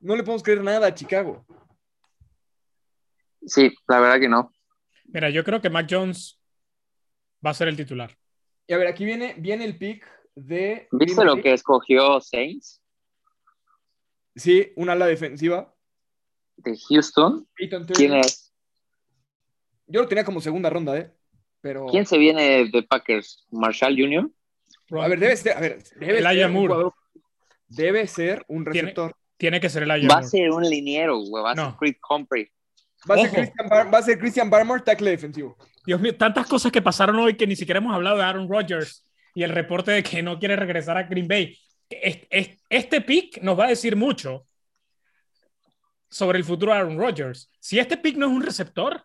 no 0.05 0.17
le 0.17 0.23
podemos 0.23 0.43
creer 0.43 0.63
nada 0.63 0.87
a 0.89 0.95
Chicago. 0.95 1.45
sí, 3.47 3.73
la 3.89 4.01
verdad 4.01 4.21
que 4.21 4.29
no. 4.29 4.53
Mira, 5.07 5.31
yo 5.31 5.45
creo 5.45 5.61
que 5.61 5.71
Mac 5.71 5.87
Jones 5.89 6.41
va 7.45 7.51
a 7.51 7.55
ser 7.55 7.69
el 7.69 7.77
titular. 7.77 8.17
Y 8.67 8.73
a 8.73 8.79
ver, 8.79 8.87
aquí 8.89 9.05
viene, 9.05 9.35
viene 9.39 9.65
el 9.65 9.77
pick 9.79 10.07
de. 10.35 10.89
¿Viste 10.93 11.25
lo 11.25 11.37
que 11.41 11.53
escogió 11.53 12.21
Saints 12.21 12.81
Sí, 14.37 14.73
un 14.77 14.89
ala 14.91 15.07
defensiva. 15.07 15.73
de 16.57 16.77
Houston? 16.89 17.47
¿Quién 17.95 18.15
es? 18.15 18.53
Yo 19.87 20.03
lo 20.03 20.09
tenía 20.09 20.25
como 20.25 20.41
segunda 20.41 20.71
ronda, 20.71 20.97
¿eh? 20.97 21.13
Pero. 21.61 21.87
¿Quién 21.87 22.07
se 22.07 22.19
viene 22.19 22.65
de 22.71 22.83
Packers? 22.83 23.47
¿Marshall 23.51 23.95
Jr.? 23.97 24.31
A 25.03 25.09
ver, 25.09 25.19
debe 25.21 25.37
ser. 25.37 25.57
A 25.57 25.61
ver, 25.61 25.83
debe 25.97 26.23
ser 26.23 26.51
un 26.51 26.57
jugador- 26.57 26.95
Debe 27.69 28.07
ser 28.07 28.45
un 28.49 28.65
Tiene- 28.65 28.81
receptor. 28.83 29.17
Tiene 29.45 29.61
que 29.61 29.69
ser 29.69 29.83
el 29.83 29.91
Elijah 29.91 30.09
Va 30.09 30.21
a 30.21 30.23
ser 30.23 30.51
un 30.51 30.63
liniero, 30.63 31.19
güey. 31.19 31.45
Va 31.45 31.51
a 31.51 31.55
ser. 31.55 31.75
Creed 31.79 31.97
Humphrey. 32.09 32.49
Va 33.11 33.15
a, 33.17 33.19
ser. 33.19 33.31
Christian 33.31 33.69
Bar- 33.69 33.93
va 33.93 33.99
a 33.99 34.03
ser 34.03 34.19
Christian 34.19 34.49
Barmore, 34.49 34.81
tackle 34.83 35.11
defensivo. 35.11 35.59
Dios 35.85 36.01
mío, 36.01 36.17
tantas 36.17 36.47
cosas 36.47 36.73
que 36.73 36.81
pasaron 36.81 37.17
hoy 37.19 37.37
que 37.37 37.47
ni 37.47 37.55
siquiera 37.55 37.77
hemos 37.77 37.95
hablado 37.95 38.17
de 38.17 38.23
Aaron 38.23 38.49
Rodgers 38.49 39.07
y 39.35 39.43
el 39.43 39.51
reporte 39.51 39.91
de 39.91 40.03
que 40.03 40.23
no 40.23 40.39
quiere 40.39 40.57
regresar 40.57 40.97
a 40.97 41.03
Green 41.03 41.29
Bay. 41.29 41.59
Es- 41.91 42.21
es- 42.31 42.57
Este 42.71 43.03
pick 43.03 43.43
nos 43.43 43.59
va 43.61 43.67
a 43.67 43.69
decir 43.69 43.97
mucho 43.97 44.47
sobre 46.09 46.39
el 46.39 46.45
futuro 46.45 46.73
de 46.73 46.79
Aaron 46.79 46.97
Rodgers. 46.99 47.51
Si 47.61 47.79
este 47.79 47.99
pick 47.99 48.17
no 48.17 48.25
es 48.25 48.33
un 48.33 48.43
receptor, 48.43 49.05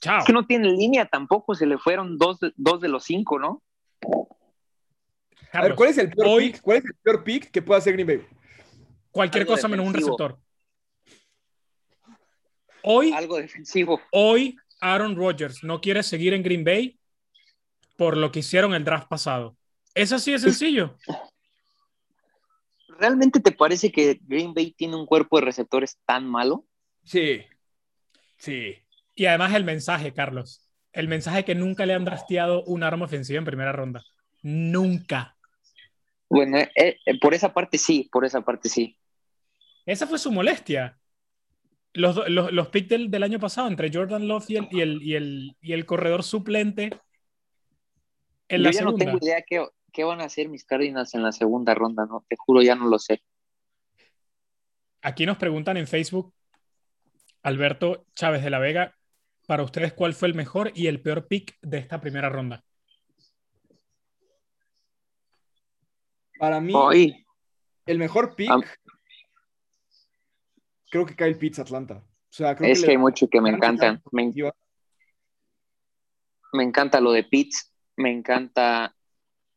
chao. 0.00 0.18
Es 0.18 0.24
que 0.24 0.32
no 0.32 0.44
tiene 0.44 0.70
línea 0.72 1.06
tampoco. 1.06 1.54
Se 1.54 1.66
le 1.66 1.78
fueron 1.78 2.18
dos 2.18 2.38
dos 2.56 2.80
de 2.80 2.88
los 2.88 3.04
cinco, 3.04 3.38
¿no? 3.38 3.62
A 5.52 5.62
ver, 5.62 5.74
¿cuál 5.74 5.90
es 5.90 5.98
el 5.98 6.10
peor 6.10 6.28
hoy- 6.28 6.52
pick? 6.52 6.60
¿Cuál 6.62 6.78
es 6.78 6.84
el 6.84 6.94
peor 7.02 7.24
pick 7.24 7.50
que 7.50 7.62
puede 7.62 7.78
hacer 7.78 7.92
Green 7.94 8.06
Bay? 8.06 8.26
cualquier 9.10 9.42
algo 9.42 9.54
cosa 9.54 9.66
menos 9.68 9.86
un 9.86 9.94
receptor. 9.94 10.38
Hoy, 12.82 13.12
Algo 13.12 13.36
defensivo. 13.36 14.00
hoy 14.12 14.56
Aaron 14.80 15.16
Rodgers 15.16 15.62
no 15.64 15.80
quiere 15.80 16.02
seguir 16.02 16.32
en 16.32 16.42
Green 16.42 16.64
Bay 16.64 16.98
por 17.96 18.16
lo 18.16 18.32
que 18.32 18.38
hicieron 18.38 18.72
el 18.72 18.84
draft 18.84 19.08
pasado. 19.08 19.56
Es 19.94 20.12
así 20.12 20.32
de 20.32 20.38
sencillo. 20.38 20.96
¿Realmente 22.98 23.40
te 23.40 23.52
parece 23.52 23.90
que 23.92 24.18
Green 24.22 24.54
Bay 24.54 24.72
tiene 24.72 24.96
un 24.96 25.06
cuerpo 25.06 25.38
de 25.38 25.44
receptores 25.46 25.98
tan 26.06 26.26
malo? 26.26 26.64
Sí. 27.04 27.42
Sí. 28.38 28.76
Y 29.14 29.26
además 29.26 29.54
el 29.54 29.64
mensaje, 29.64 30.12
Carlos. 30.14 30.66
El 30.92 31.08
mensaje 31.08 31.44
que 31.44 31.54
nunca 31.54 31.84
le 31.84 31.94
han 31.94 32.04
drafteado 32.04 32.62
un 32.64 32.82
arma 32.82 33.04
ofensiva 33.04 33.38
en 33.38 33.44
primera 33.44 33.72
ronda. 33.72 34.02
Nunca. 34.42 35.36
Bueno, 36.30 36.58
eh, 36.58 36.70
eh, 37.04 37.18
por 37.20 37.34
esa 37.34 37.52
parte 37.52 37.76
sí, 37.76 38.08
por 38.10 38.24
esa 38.24 38.40
parte 38.40 38.68
sí. 38.70 38.96
Esa 39.84 40.06
fue 40.06 40.18
su 40.18 40.30
molestia. 40.32 40.98
Los, 41.92 42.28
los, 42.30 42.52
los 42.52 42.68
picks 42.68 42.88
del, 42.88 43.10
del 43.10 43.22
año 43.24 43.40
pasado 43.40 43.66
entre 43.68 43.90
Jordan 43.92 44.28
Love 44.28 44.48
y 44.50 44.56
el, 44.56 44.68
y 44.70 44.80
el, 44.80 45.02
y 45.02 45.14
el, 45.16 45.56
y 45.60 45.72
el 45.72 45.86
corredor 45.86 46.22
suplente 46.22 47.00
en 48.48 48.62
Yo 48.62 48.64
la 48.64 48.70
ya 48.70 48.78
segunda. 48.78 49.04
no 49.06 49.12
tengo 49.12 49.26
idea 49.26 49.42
qué, 49.42 49.66
qué 49.92 50.04
van 50.04 50.20
a 50.20 50.24
hacer 50.24 50.48
mis 50.48 50.64
Cardinals 50.64 51.14
en 51.14 51.22
la 51.22 51.32
segunda 51.32 51.74
ronda, 51.74 52.06
¿no? 52.06 52.24
Te 52.28 52.36
juro, 52.38 52.62
ya 52.62 52.76
no 52.76 52.88
lo 52.88 52.98
sé. 52.98 53.22
Aquí 55.02 55.26
nos 55.26 55.36
preguntan 55.38 55.76
en 55.76 55.86
Facebook, 55.86 56.34
Alberto 57.42 58.06
Chávez 58.14 58.42
de 58.42 58.50
la 58.50 58.58
Vega, 58.58 58.96
para 59.46 59.62
ustedes, 59.62 59.92
¿cuál 59.92 60.14
fue 60.14 60.28
el 60.28 60.34
mejor 60.34 60.72
y 60.74 60.86
el 60.86 61.00
peor 61.02 61.26
pick 61.26 61.58
de 61.62 61.78
esta 61.78 62.00
primera 62.00 62.28
ronda? 62.28 62.64
Para 66.40 66.58
mí, 66.58 66.72
Hoy, 66.74 67.26
el 67.84 67.98
mejor 67.98 68.34
pick. 68.34 68.50
Creo 70.90 71.04
que 71.04 71.14
Kyle 71.14 71.36
Pitts 71.36 71.58
Atlanta. 71.58 72.02
O 72.02 72.32
sea, 72.32 72.56
creo 72.56 72.72
es 72.72 72.82
que 72.82 72.92
hay 72.92 72.96
mucho 72.96 73.28
que 73.28 73.42
me 73.42 73.50
encantan. 73.50 74.02
Me, 74.10 74.32
me 76.54 76.62
encanta 76.62 76.98
lo 77.02 77.12
de 77.12 77.24
Pitts, 77.24 77.70
me 77.96 78.10
encanta 78.10 78.96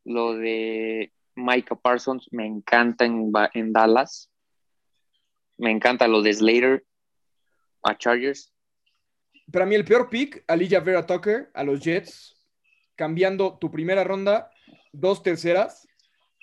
lo 0.03 0.35
de 0.35 1.13
Micah 1.35 1.75
Parsons, 1.75 2.27
me 2.31 2.45
encanta 2.45 3.05
en 3.05 3.71
Dallas, 3.71 4.29
me 5.55 5.71
encanta 5.71 6.09
lo 6.09 6.21
de 6.21 6.33
Slater 6.33 6.85
a 7.83 7.97
Chargers. 7.97 8.53
Para 9.53 9.65
mí, 9.65 9.75
el 9.75 9.85
peor 9.85 10.09
pick, 10.09 10.43
Aliyah 10.49 10.81
Vera 10.81 11.05
Tucker 11.05 11.49
a 11.53 11.63
los 11.63 11.79
Jets, 11.79 12.45
cambiando 12.95 13.57
tu 13.57 13.71
primera 13.71 14.03
ronda, 14.03 14.51
dos 14.91 15.23
terceras. 15.23 15.87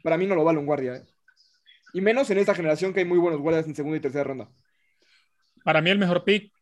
Para 0.03 0.17
mí 0.17 0.27
no 0.27 0.35
lo 0.35 0.45
vale 0.45 0.59
un 0.59 0.67
guardia. 0.67 0.97
¿eh? 0.97 1.03
Y 1.93 2.01
menos 2.01 2.31
en 2.31 2.39
esta 2.39 2.55
generación 2.55 2.93
que 2.93 3.01
hay 3.01 3.07
muy 3.07 3.19
buenos 3.19 3.41
guardias 3.41 3.67
en 3.67 3.75
segunda 3.75 3.97
y 3.99 4.01
tercera 4.01 4.25
ronda. 4.25 4.49
Para 5.65 5.81
mí 5.83 5.91
el 5.91 5.99
mejor 5.99 6.25
pick 6.25 6.53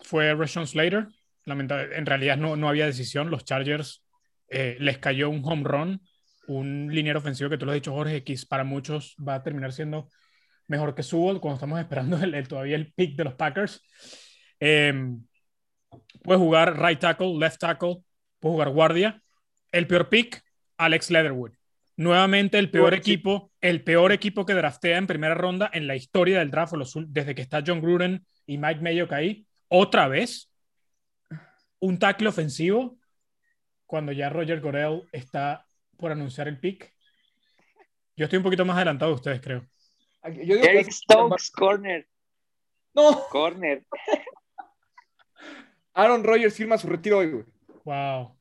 fue 0.00 0.34
Rashawn 0.34 0.66
Slater. 0.66 1.08
Lamentable- 1.44 1.96
en 1.96 2.06
realidad 2.06 2.36
no, 2.36 2.56
no 2.56 2.68
había 2.68 2.86
decisión. 2.86 3.30
Los 3.30 3.44
Chargers 3.44 4.04
eh, 4.48 4.76
les 4.80 4.98
cayó 4.98 5.30
un 5.30 5.42
home 5.44 5.62
run, 5.64 6.00
un 6.48 6.88
liniero 6.92 7.18
ofensivo 7.20 7.48
que 7.50 7.56
tú 7.58 7.64
lo 7.64 7.72
has 7.72 7.76
dicho, 7.76 7.92
Jorge, 7.92 8.22
que 8.24 8.36
para 8.48 8.64
muchos 8.64 9.16
va 9.26 9.36
a 9.36 9.42
terminar 9.42 9.72
siendo 9.72 10.08
mejor 10.68 10.94
que 10.94 11.02
Sewell 11.02 11.40
cuando 11.40 11.54
estamos 11.56 11.80
esperando 11.80 12.16
el- 12.22 12.34
el- 12.34 12.48
todavía 12.48 12.76
el 12.76 12.92
pick 12.92 13.16
de 13.16 13.24
los 13.24 13.34
Packers. 13.34 13.80
Eh, 14.60 14.92
puede 16.22 16.38
jugar 16.38 16.80
right 16.80 16.98
tackle, 17.00 17.34
left 17.38 17.58
tackle, 17.58 17.96
puede 18.38 18.52
jugar 18.54 18.68
guardia. 18.70 19.22
El 19.70 19.86
peor 19.86 20.08
pick, 20.08 20.42
Alex 20.76 21.10
Leatherwood. 21.10 21.52
Nuevamente 22.02 22.58
el 22.58 22.70
peor 22.70 22.90
Bueno, 22.90 23.02
sí. 23.04 23.12
equipo, 23.12 23.52
el 23.60 23.84
peor 23.84 24.10
equipo 24.12 24.44
que 24.44 24.54
draftea 24.54 24.98
en 24.98 25.06
primera 25.06 25.34
ronda 25.34 25.70
en 25.72 25.86
la 25.86 25.94
historia 25.94 26.40
del 26.40 26.50
draft, 26.50 26.74
desde 27.06 27.34
que 27.34 27.42
está 27.42 27.62
John 27.64 27.80
Gruden 27.80 28.26
y 28.44 28.58
Mike 28.58 28.80
Mayock 28.80 29.12
ahí. 29.12 29.46
Otra 29.68 30.08
vez, 30.08 30.50
un 31.78 31.98
tackle 32.00 32.28
ofensivo 32.28 32.98
cuando 33.86 34.10
ya 34.10 34.30
Roger 34.30 34.60
Gorel 34.60 35.04
está 35.12 35.64
por 35.96 36.10
anunciar 36.10 36.48
el 36.48 36.58
pick. 36.58 36.92
Yo 38.16 38.24
estoy 38.24 38.38
un 38.38 38.42
poquito 38.42 38.64
más 38.64 38.76
adelantado 38.76 39.12
de 39.12 39.16
ustedes, 39.16 39.40
creo. 39.40 39.64
Yo 40.24 40.30
digo 40.56 40.60
que 40.62 40.70
Eric 40.70 40.88
es- 40.88 40.96
Stokes, 40.98 41.50
corner, 41.52 42.08
No, 42.94 43.26
corner. 43.30 43.84
Aaron 45.94 46.24
Rodgers 46.24 46.54
firma 46.54 46.78
su 46.78 46.88
retiro 46.88 47.18
hoy, 47.18 47.30
güey. 47.30 47.44
Wow. 47.84 48.36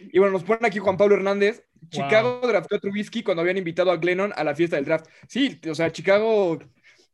Y 0.00 0.18
bueno, 0.18 0.32
nos 0.32 0.44
ponen 0.44 0.64
aquí 0.66 0.78
Juan 0.78 0.96
Pablo 0.96 1.14
Hernández. 1.16 1.64
Chicago 1.88 2.40
draftó 2.46 2.76
a 2.76 2.78
Trubisky 2.78 3.22
cuando 3.22 3.40
habían 3.40 3.56
invitado 3.58 3.90
a 3.90 3.96
Glennon 3.96 4.32
a 4.36 4.44
la 4.44 4.54
fiesta 4.54 4.76
del 4.76 4.84
draft. 4.84 5.06
Sí, 5.28 5.58
o 5.68 5.74
sea, 5.74 5.90
Chicago 5.90 6.58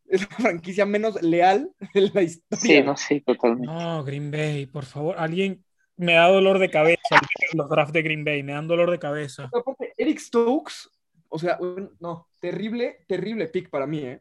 es 0.06 0.22
la 0.22 0.36
franquicia 0.36 0.86
menos 0.86 1.20
leal 1.22 1.70
de 1.94 2.10
la 2.12 2.22
historia. 2.22 2.60
Sí, 2.60 2.82
no 2.82 2.96
sé, 2.96 3.22
totalmente. 3.24 3.66
No, 3.72 4.04
Green 4.04 4.30
Bay, 4.30 4.66
por 4.66 4.84
favor, 4.84 5.16
alguien 5.18 5.64
me 5.96 6.14
da 6.14 6.28
dolor 6.28 6.58
de 6.58 6.70
cabeza 6.70 7.00
los 7.54 7.68
drafts 7.68 7.92
de 7.92 8.02
Green 8.02 8.24
Bay, 8.24 8.42
me 8.42 8.52
dan 8.52 8.68
dolor 8.68 8.90
de 8.90 8.98
cabeza. 8.98 9.50
Aparte, 9.52 9.94
Eric 9.96 10.18
Stokes, 10.18 10.90
o 11.28 11.38
sea, 11.38 11.56
un- 11.60 11.96
no, 12.00 12.28
terrible, 12.40 12.98
terrible 13.06 13.48
pick 13.48 13.70
para 13.70 13.86
mí, 13.86 14.00
¿eh? 14.00 14.20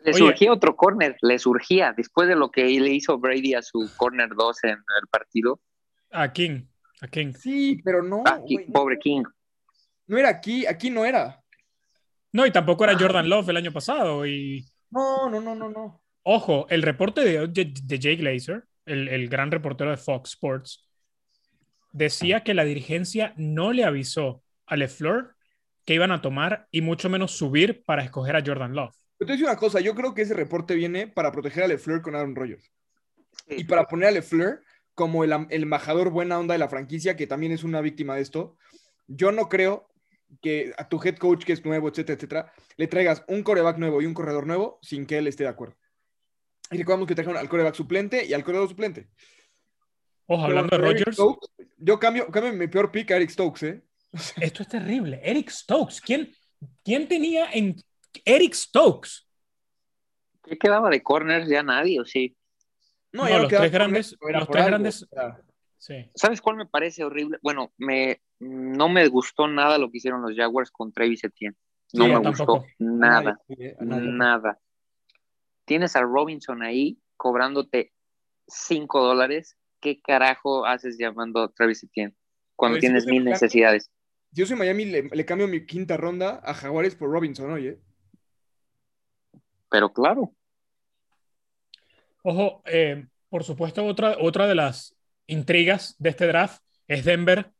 Le 0.00 0.12
Oye. 0.12 0.18
surgía 0.18 0.52
otro 0.52 0.76
corner, 0.76 1.16
le 1.22 1.38
surgía, 1.38 1.92
después 1.96 2.28
de 2.28 2.36
lo 2.36 2.50
que 2.50 2.62
le 2.64 2.90
hizo 2.90 3.18
Brady 3.18 3.54
a 3.54 3.62
su 3.62 3.90
corner 3.96 4.28
2 4.36 4.62
en 4.62 4.70
el 4.70 5.08
partido. 5.10 5.60
A 6.12 6.32
King, 6.32 6.66
a 7.00 7.08
King. 7.08 7.32
Sí, 7.32 7.80
pero 7.84 8.02
no, 8.02 8.22
Ah, 8.26 8.38
no, 8.38 8.72
pobre 8.72 8.98
King. 8.98 9.22
no 10.06 10.18
era 10.18 10.28
aquí, 10.28 10.66
aquí 10.66 10.90
no 10.90 11.04
era. 11.04 11.42
No, 12.32 12.44
y 12.46 12.50
tampoco 12.50 12.84
era 12.84 12.98
Jordan 12.98 13.28
Love 13.28 13.48
el 13.50 13.56
año 13.56 13.72
pasado. 13.72 14.26
Y 14.26 14.64
No, 14.90 15.28
no, 15.30 15.40
no, 15.40 15.54
no, 15.54 15.68
no. 15.70 16.02
ojo, 16.22 16.66
el 16.68 16.82
reporte 16.82 17.22
de, 17.22 17.46
de, 17.48 17.72
de 17.82 17.98
Jay 18.00 18.16
Glazer, 18.16 18.64
el, 18.86 19.08
el 19.08 19.28
gran 19.28 19.50
reportero 19.50 19.90
de 19.90 19.96
Fox 19.96 20.30
Sports, 20.30 20.88
decía 21.92 22.42
que 22.44 22.54
la 22.54 22.64
dirigencia 22.64 23.32
no 23.36 23.72
le 23.72 23.84
avisó 23.84 24.42
a 24.66 24.76
LeFleur 24.76 25.34
que 25.84 25.94
iban 25.94 26.12
a 26.12 26.20
tomar 26.20 26.68
y 26.70 26.82
mucho 26.82 27.08
menos 27.08 27.32
subir 27.32 27.82
para 27.84 28.02
escoger 28.02 28.36
a 28.36 28.42
Jordan 28.44 28.74
Love. 28.74 28.94
Pero 29.16 29.18
te 29.18 29.24
voy 29.24 29.30
a 29.32 29.36
decir 29.36 29.46
una 29.46 29.56
cosa, 29.56 29.80
yo 29.80 29.94
creo 29.94 30.14
que 30.14 30.22
ese 30.22 30.34
reporte 30.34 30.74
viene 30.74 31.08
para 31.08 31.32
proteger 31.32 31.64
a 31.64 31.68
LeFleur 31.68 32.02
con 32.02 32.14
Aaron 32.14 32.36
Rodgers. 32.36 32.70
Y 33.48 33.64
para 33.64 33.84
poner 33.86 34.08
a 34.08 34.12
LeFleur 34.12 34.62
como 34.98 35.22
el, 35.22 35.32
el 35.50 35.62
embajador 35.62 36.10
buena 36.10 36.40
onda 36.40 36.54
de 36.54 36.58
la 36.58 36.68
franquicia, 36.68 37.14
que 37.14 37.28
también 37.28 37.52
es 37.52 37.62
una 37.62 37.80
víctima 37.80 38.16
de 38.16 38.22
esto. 38.22 38.56
Yo 39.06 39.30
no 39.30 39.48
creo 39.48 39.88
que 40.42 40.74
a 40.76 40.88
tu 40.88 41.00
head 41.00 41.18
coach, 41.18 41.44
que 41.44 41.52
es 41.52 41.64
nuevo, 41.64 41.88
etcétera, 41.88 42.16
etcétera, 42.16 42.52
le 42.76 42.88
traigas 42.88 43.24
un 43.28 43.44
coreback 43.44 43.78
nuevo 43.78 44.02
y 44.02 44.06
un 44.06 44.12
corredor 44.12 44.44
nuevo 44.44 44.80
sin 44.82 45.06
que 45.06 45.18
él 45.18 45.28
esté 45.28 45.44
de 45.44 45.50
acuerdo. 45.50 45.76
Y 46.72 46.78
recordamos 46.78 47.06
que 47.06 47.14
trajeron 47.14 47.38
al 47.38 47.48
coreback 47.48 47.76
suplente 47.76 48.26
y 48.26 48.32
al 48.32 48.42
corredor 48.42 48.68
suplente. 48.68 49.08
Ojo, 50.26 50.44
hablando 50.44 50.76
de 50.76 50.82
Pero 50.82 50.92
Rodgers, 50.92 51.14
Stokes, 51.14 51.48
yo 51.78 52.00
cambio, 52.00 52.26
cambio 52.26 52.52
mi 52.52 52.66
peor 52.66 52.90
pick 52.90 53.12
a 53.12 53.16
Eric 53.16 53.30
Stokes, 53.30 53.66
¿eh? 53.66 53.84
esto 54.40 54.64
es 54.64 54.68
terrible. 54.68 55.20
Eric 55.22 55.48
Stokes, 55.48 56.00
¿quién, 56.00 56.34
¿Quién 56.84 57.06
tenía 57.06 57.50
en 57.52 57.76
Eric 58.24 58.54
Stokes? 58.54 59.28
¿Qué 60.44 60.58
quedaba 60.58 60.90
de 60.90 61.02
corners? 61.02 61.48
Ya 61.48 61.62
nadie, 61.62 62.00
¿o 62.00 62.04
sí? 62.04 62.36
No, 63.12 63.28
los 63.28 63.48
tres 63.48 63.72
grandes. 63.72 64.16
Los 64.20 64.48
tres 64.48 64.66
grandes. 64.66 65.08
Sí. 65.78 66.10
¿Sabes 66.14 66.40
cuál 66.40 66.56
me 66.56 66.66
parece 66.66 67.04
horrible? 67.04 67.38
Bueno, 67.40 67.72
me, 67.78 68.20
no 68.40 68.88
me 68.88 69.06
gustó 69.08 69.46
nada 69.46 69.78
lo 69.78 69.90
que 69.90 69.98
hicieron 69.98 70.22
los 70.22 70.36
Jaguars 70.36 70.70
con 70.70 70.92
Travis 70.92 71.22
Etienne. 71.24 71.56
No 71.92 72.08
me 72.08 72.28
gustó 72.28 72.64
nada, 72.78 73.40
nada. 73.80 74.58
Tienes 75.64 75.96
a 75.96 76.02
Robinson 76.02 76.62
ahí 76.62 76.98
cobrándote 77.16 77.92
5 78.46 79.02
dólares. 79.02 79.56
¿Qué 79.80 80.00
carajo 80.00 80.66
haces 80.66 80.98
llamando 80.98 81.42
a 81.42 81.52
Travis 81.52 81.84
Etienne 81.84 82.14
cuando 82.56 82.78
tienes 82.78 83.06
mil 83.06 83.24
necesidades? 83.24 83.90
Yo 84.32 84.44
soy 84.44 84.56
Miami, 84.56 84.84
le, 84.84 85.24
cambio 85.24 85.48
mi 85.48 85.64
quinta 85.64 85.96
ronda 85.96 86.40
a 86.44 86.52
Jaguares 86.52 86.94
por 86.94 87.10
Robinson, 87.10 87.50
oye. 87.52 87.78
Pero 89.70 89.92
claro. 89.92 90.34
Ojo, 92.30 92.62
eh, 92.66 93.06
por 93.30 93.42
supuesto, 93.42 93.86
otra, 93.86 94.18
otra 94.20 94.46
de 94.46 94.54
las 94.54 94.94
intrigas 95.26 95.96
de 95.98 96.10
este 96.10 96.26
draft 96.26 96.62
es 96.86 97.06
Denver 97.06 97.52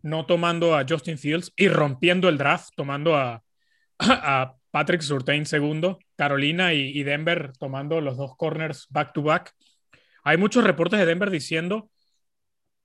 no 0.00 0.24
tomando 0.24 0.74
a 0.74 0.86
Justin 0.88 1.18
Fields 1.18 1.52
y 1.56 1.68
rompiendo 1.68 2.30
el 2.30 2.38
draft, 2.38 2.70
tomando 2.74 3.16
a, 3.16 3.44
a 3.98 4.54
Patrick 4.70 5.02
Surtain 5.02 5.44
segundo, 5.44 5.98
Carolina 6.16 6.72
y, 6.72 7.02
Denver 7.02 7.52
tomando 7.58 8.00
los 8.00 8.16
dos 8.16 8.34
corners 8.38 8.86
back 8.88 9.12
to 9.12 9.20
back. 9.20 9.52
Hay 10.24 10.38
muchos 10.38 10.64
reportes 10.64 10.98
de 10.98 11.04
Denver 11.04 11.28
diciendo 11.28 11.90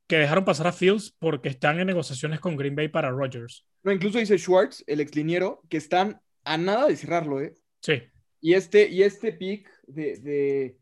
que 0.08 0.18
dejaron 0.18 0.44
pasar 0.44 0.68
a 0.68 0.74
Fields 0.74 1.16
porque 1.20 1.48
están 1.48 1.80
en 1.80 1.88
negociaciones 1.88 2.42
con 2.42 2.58
Green 2.58 2.76
Bay 2.76 2.90
para 2.90 3.12
Rodgers. 3.12 3.66
No, 3.84 3.94
incluso 3.94 4.20
dice 4.20 4.38
Schwartz, 4.38 4.84
el 4.88 5.00
exliniero, 5.00 5.62
que 5.70 5.78
están 5.78 6.20
a 6.44 6.58
nada 6.58 6.86
de 6.86 6.98
cerrarlo, 6.98 7.40
¿eh? 7.40 7.54
Sí. 7.80 8.04
Y 8.42 8.56
este, 8.56 8.90
y 8.90 9.04
este 9.04 9.32
pick 9.32 9.70
de, 9.88 10.18
de, 10.18 10.78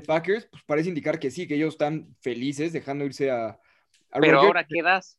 Packers, 0.00 0.46
pues 0.50 0.62
parece 0.64 0.88
indicar 0.88 1.18
que 1.18 1.30
sí, 1.30 1.46
que 1.46 1.54
ellos 1.54 1.74
están 1.74 2.14
felices 2.20 2.72
dejando 2.72 3.04
irse 3.04 3.30
a, 3.30 3.58
Pero 4.20 4.40
ahora, 4.40 4.66
¿qué 4.68 4.82
das? 4.82 5.18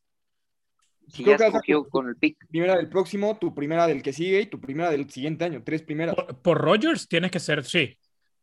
Si 1.08 1.24
ya 1.24 1.36
escogió 1.36 1.88
con 1.90 2.08
el 2.08 2.16
pick. 2.18 2.38
Primera 2.50 2.76
del 2.78 2.88
próximo, 2.88 3.38
tu 3.38 3.54
primera 3.54 3.88
del 3.88 4.04
que 4.04 4.14
sigue 4.14 4.42
y 4.42 4.46
tu 4.46 4.62
primera 4.62 4.92
del 4.92 5.10
siguiente 5.10 5.46
año. 5.46 5.64
Tres 5.64 5.82
primeras. 5.82 6.16
Por, 6.44 6.60
Rogers 6.60 7.08
tienes 7.08 7.32
que 7.32 7.40
ser, 7.40 7.64
sí. 7.66 7.98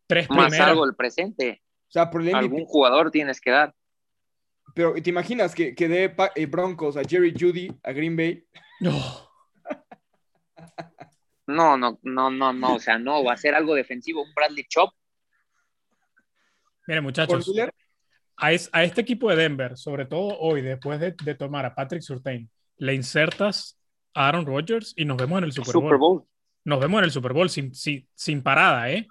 Tres 0.06 0.28
Más 0.30 0.58
algo 0.58 0.84
el 0.84 0.94
presente. 0.94 1.62
O 1.88 1.92
sea, 1.92 2.10
por 2.10 2.22
el 2.22 2.34
Algún 2.34 2.64
jugador 2.64 3.10
tienes 3.10 3.40
que 3.40 3.50
dar. 3.50 3.74
Pero 4.74 4.94
¿te 4.94 5.10
imaginas 5.10 5.54
que, 5.54 5.74
que 5.74 5.88
dé 5.88 6.14
eh, 6.34 6.46
Broncos 6.46 6.96
a 6.96 7.02
Jerry 7.04 7.32
Judy 7.38 7.68
a 7.82 7.92
Green 7.92 8.16
Bay? 8.16 8.44
No. 8.80 8.92
no, 11.46 11.76
no, 11.76 11.98
no, 12.02 12.30
no, 12.30 12.52
no. 12.52 12.74
O 12.74 12.80
sea, 12.80 12.98
no. 12.98 13.24
Va 13.24 13.34
a 13.34 13.36
ser 13.36 13.54
algo 13.54 13.74
defensivo. 13.74 14.22
Un 14.22 14.34
Bradley 14.34 14.64
Chop. 14.68 14.92
Miren, 16.86 17.02
muchachos. 17.02 17.52
A, 18.36 18.46
a, 18.48 18.84
este 18.84 19.00
equipo 19.00 19.30
de 19.30 19.36
Denver, 19.36 19.76
sobre 19.76 20.04
todo 20.04 20.38
hoy, 20.38 20.60
después 20.60 21.00
de, 21.00 21.14
de 21.24 21.34
tomar 21.34 21.64
a 21.64 21.74
Patrick 21.74 22.02
Surtain, 22.02 22.50
le 22.76 22.94
insertas 22.94 23.78
a 24.14 24.28
Aaron 24.28 24.46
Rodgers 24.46 24.92
y 24.96 25.04
nos 25.04 25.16
vemos 25.16 25.38
en 25.38 25.44
el 25.44 25.52
Super 25.52 25.96
Bowl. 25.96 26.24
Nos 26.64 26.80
vemos 26.80 26.98
en 26.98 27.04
el 27.04 27.10
Super 27.10 27.32
Bowl 27.32 27.48
sin, 27.48 27.72
sin, 27.74 28.42
parada, 28.42 28.90
¿eh? 28.90 29.06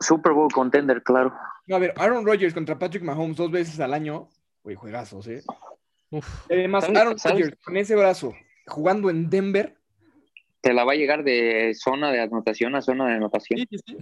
Super 0.00 0.32
Bowl 0.32 0.52
contender, 0.52 1.02
claro. 1.02 1.32
a 1.70 1.78
ver, 1.78 1.94
Aaron 1.96 2.26
Rodgers 2.26 2.52
contra 2.52 2.78
Patrick 2.78 3.02
Mahomes 3.02 3.36
dos 3.36 3.50
veces 3.50 3.80
al 3.80 3.94
año. 3.94 4.28
Uy, 4.62 4.74
juegazos, 4.74 5.26
¿eh? 5.28 5.42
Además, 6.50 6.84
Aaron 6.88 7.16
Rodgers 7.22 7.56
con 7.64 7.76
ese 7.76 7.96
brazo 7.96 8.34
jugando 8.66 9.10
en 9.10 9.30
Denver. 9.30 9.76
Te 10.60 10.72
la 10.72 10.84
va 10.84 10.92
a 10.92 10.96
llegar 10.96 11.22
de 11.22 11.72
zona 11.74 12.10
de 12.10 12.20
anotación 12.20 12.74
a 12.74 12.82
zona 12.82 13.06
de 13.06 13.14
anotación. 13.14 13.60
Sí, 13.60 13.78
sí, 13.86 13.96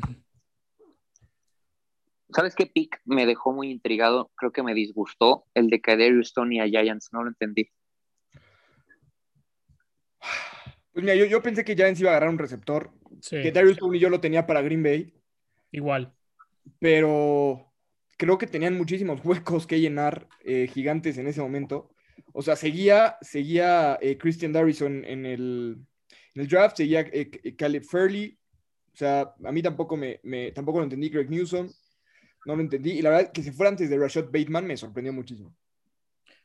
¿Sabes 2.35 2.55
qué 2.57 2.67
pick 2.67 3.01
me 3.05 3.27
dejó 3.27 3.53
muy 3.53 3.71
intrigado? 3.71 4.33
Creo 4.35 4.51
que 4.51 4.65
me 4.65 4.75
disgustó 4.75 5.47
el 5.55 5.69
de 5.69 5.81
Kadarius 5.81 6.33
Tony 6.33 6.61
a 6.61 6.67
Giants, 6.67 7.11
no 7.13 7.23
lo 7.23 7.29
entendí. 7.29 7.71
Pues 10.93 11.05
mira, 11.05 11.15
yo, 11.15 11.43
pensé 11.43 11.65
que 11.65 11.77
Giants 11.77 12.01
iba 12.01 12.11
a 12.11 12.13
agarrar 12.15 12.31
un 12.31 12.39
receptor. 12.39 12.93
Que 13.31 13.53
Darius 13.53 13.79
Tony 13.79 13.99
yo 13.99 14.11
lo 14.11 14.21
tenía 14.21 14.47
para 14.47 14.63
Green 14.63 14.83
Bay. 14.83 15.15
Igual. 15.71 16.13
Pero 16.81 17.73
creo 18.17 18.39
que 18.39 18.47
tenían 18.47 18.77
muchísimos 18.77 19.21
huecos 19.25 19.67
que 19.67 19.81
llenar 19.81 20.29
eh, 20.45 20.69
gigantes 20.73 21.19
en 21.19 21.29
ese 21.29 21.41
momento. 21.41 21.95
O 22.33 22.43
sea, 22.43 22.57
seguía, 22.57 23.17
seguía 23.21 23.97
eh, 24.01 24.19
Christian 24.19 24.53
Darrison 24.53 25.05
en 25.05 25.25
el, 25.25 25.79
draft, 26.35 26.77
seguía 26.79 27.01
eh, 27.13 27.55
Caleb 27.57 27.85
Fairley. 27.85 28.37
O 28.93 28.97
sea, 28.97 29.35
a 29.45 29.53
mí 29.53 29.63
tampoco 29.63 29.97
me, 29.97 30.21
tampoco 30.53 30.79
lo 30.79 30.85
entendí 30.85 31.09
Greg 31.09 31.31
Newsom. 31.31 31.69
No 32.47 32.57
lo 32.57 32.63
entendí. 32.63 32.93
Y 32.93 33.03
la 33.03 33.11
verdad 33.11 33.33
que 33.33 33.43
si 33.43 33.51
fuera 33.51 33.71
antes 33.71 33.89
de 33.89 33.99
Rashad 33.99 34.27
Bateman 34.27 34.67
me 34.67 34.77
sorprendió 34.77 35.13
muchísimo. 35.13 35.55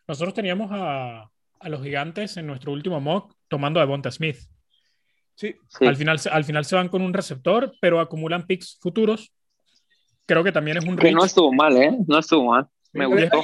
Nosotros 0.08 0.34
teníamos 0.34 0.70
a, 0.72 1.30
a 1.60 1.70
los 1.70 1.84
gigantes 1.84 2.38
en 2.38 2.48
nuestro 2.48 2.72
último 2.72 3.00
mock 3.00 3.34
tomando 3.48 3.80
a 3.80 3.84
Devonta 3.84 4.12
Smith. 4.12 4.38
Sí. 5.36 5.56
Al, 5.80 5.96
final, 5.96 6.20
al 6.32 6.44
final 6.44 6.66
se 6.66 6.76
van 6.76 6.90
con 6.90 7.02
un 7.02 7.14
receptor, 7.14 7.74
pero 7.80 8.00
acumulan 8.00 8.46
picks 8.46 8.78
futuros. 8.82 9.34
Creo 10.26 10.44
que 10.44 10.52
también 10.52 10.78
es 10.78 10.86
un 10.86 10.98
Que 10.98 11.12
no 11.12 11.24
estuvo 11.24 11.54
mal, 11.54 11.78
¿eh? 11.78 11.98
No 12.08 12.20
estuvo 12.20 12.52
mal. 12.52 12.68
Me 12.92 13.06
gustó. 13.06 13.42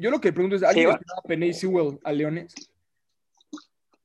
Yo 0.00 0.10
lo 0.10 0.20
que 0.20 0.32
pregunto 0.32 0.56
es, 0.56 0.62
¿alguien 0.62 0.90
sí, 0.90 0.96
a 0.96 1.28
Penny 1.28 1.52
Sewell 1.52 1.98
a 2.04 2.12
Leones? 2.12 2.54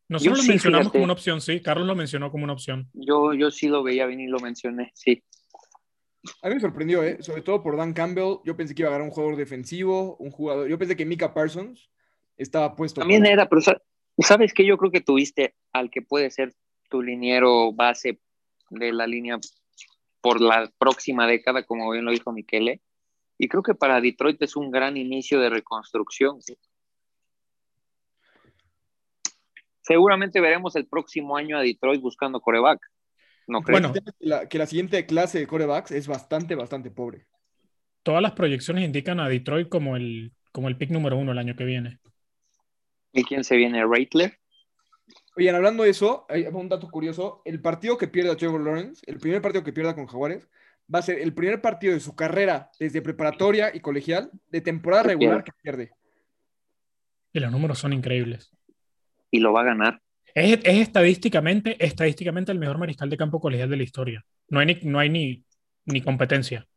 Nosotros 0.09 0.39
lo 0.39 0.43
mencionamos 0.43 0.91
como 0.91 1.05
una 1.05 1.13
opción, 1.13 1.39
sí. 1.39 1.61
Carlos 1.61 1.87
lo 1.87 1.95
mencionó 1.95 2.31
como 2.31 2.43
una 2.43 2.53
opción. 2.53 2.89
Yo, 2.93 3.33
yo 3.33 3.49
sí 3.49 3.69
lo 3.69 3.81
veía 3.81 4.05
bien 4.07 4.19
y 4.19 4.27
lo 4.27 4.39
mencioné, 4.39 4.91
sí. 4.93 5.23
A 6.41 6.49
mí 6.49 6.55
me 6.55 6.61
sorprendió, 6.61 7.03
¿eh? 7.03 7.17
sobre 7.21 7.41
todo 7.41 7.63
por 7.63 7.77
Dan 7.77 7.93
Campbell. 7.93 8.37
Yo 8.45 8.55
pensé 8.55 8.75
que 8.75 8.83
iba 8.83 8.89
a 8.89 8.93
ganar 8.93 9.07
un 9.07 9.13
jugador 9.13 9.37
defensivo, 9.37 10.15
un 10.17 10.31
jugador. 10.31 10.67
Yo 10.67 10.77
pensé 10.77 10.95
que 10.95 11.05
Mika 11.05 11.33
Parsons 11.33 11.89
estaba 12.37 12.75
puesto. 12.75 13.01
También 13.01 13.25
era, 13.25 13.49
pero 13.49 13.61
sabes 14.19 14.53
que 14.53 14.65
yo 14.65 14.77
creo 14.77 14.91
que 14.91 15.01
tuviste 15.01 15.55
al 15.73 15.89
que 15.89 16.01
puede 16.01 16.29
ser 16.29 16.53
tu 16.89 17.01
liniero 17.01 17.73
base 17.73 18.19
de 18.69 18.93
la 18.93 19.07
línea 19.07 19.39
por 20.21 20.41
la 20.41 20.71
próxima 20.77 21.25
década, 21.25 21.63
como 21.63 21.89
bien 21.91 22.05
lo 22.05 22.11
dijo 22.11 22.31
Miquele. 22.31 22.81
Y 23.37 23.47
creo 23.47 23.63
que 23.63 23.73
para 23.73 23.99
Detroit 23.99 24.39
es 24.43 24.55
un 24.55 24.69
gran 24.69 24.97
inicio 24.97 25.39
de 25.39 25.49
reconstrucción. 25.49 26.39
Seguramente 29.81 30.39
veremos 30.39 30.75
el 30.75 30.85
próximo 30.85 31.35
año 31.35 31.57
a 31.57 31.61
Detroit 31.61 32.01
buscando 32.01 32.39
coreback. 32.39 32.79
No 33.51 33.61
creo. 33.63 33.81
Bueno, 33.81 33.93
que 34.49 34.57
la, 34.57 34.65
siguiente 34.65 35.05
clase 35.05 35.39
de 35.39 35.45
corebacks 35.45 35.91
es 35.91 36.07
bastante, 36.07 36.55
bastante 36.55 36.89
pobre. 36.89 37.25
Todas 38.01 38.21
las 38.21 38.31
proyecciones 38.31 38.85
indican 38.85 39.19
a 39.19 39.27
Detroit 39.27 39.67
como 39.67 39.97
el, 39.97 40.31
como 40.53 40.69
el 40.69 40.77
pick 40.77 40.89
número 40.89 41.17
uno 41.17 41.33
el 41.33 41.37
año 41.37 41.57
que 41.57 41.65
viene. 41.65 41.99
¿Y 43.11 43.25
quién 43.25 43.43
se 43.43 43.57
viene? 43.57 43.85
¿Raitler? 43.85 44.39
Oigan, 45.35 45.55
hablando 45.55 45.83
de 45.83 45.89
eso, 45.89 46.25
hay 46.29 46.45
un 46.45 46.69
dato 46.69 46.89
curioso. 46.89 47.41
El 47.43 47.61
partido 47.61 47.97
que 47.97 48.07
pierde 48.07 48.31
a 48.31 48.37
Trevor 48.37 48.61
Lawrence, 48.61 49.03
el 49.05 49.17
primer 49.17 49.41
partido 49.41 49.65
que 49.65 49.73
pierda 49.73 49.95
con 49.95 50.07
Jaguares, 50.07 50.47
va 50.93 50.99
a 50.99 51.01
ser 51.01 51.19
el 51.19 51.33
primer 51.33 51.59
partido 51.59 51.93
de 51.93 51.99
su 51.99 52.15
carrera 52.15 52.71
desde 52.79 53.01
preparatoria 53.01 53.75
y 53.75 53.81
colegial 53.81 54.31
de 54.47 54.61
temporada 54.61 55.03
regular 55.03 55.43
que 55.43 55.51
pierde. 55.61 55.91
Y 57.33 57.39
los 57.41 57.51
números 57.51 57.79
son 57.79 57.91
increíbles. 57.91 58.49
Y 59.29 59.39
lo 59.39 59.51
va 59.51 59.59
a 59.59 59.65
ganar. 59.65 60.01
Es, 60.33 60.59
estadísticamente, 60.63 61.83
estadísticamente 61.83 62.51
el 62.51 62.59
mejor 62.59 62.77
mariscal 62.77 63.09
de 63.09 63.17
campo 63.17 63.39
colegial 63.39 63.69
de 63.69 63.77
la 63.77 63.83
historia. 63.83 64.25
No 64.49 64.59
hay 64.59 64.67
ni, 64.67 64.79
no 64.83 64.99
hay 64.99 65.09
ni, 65.09 65.43
ni 65.85 66.01
competencia. 66.01 66.67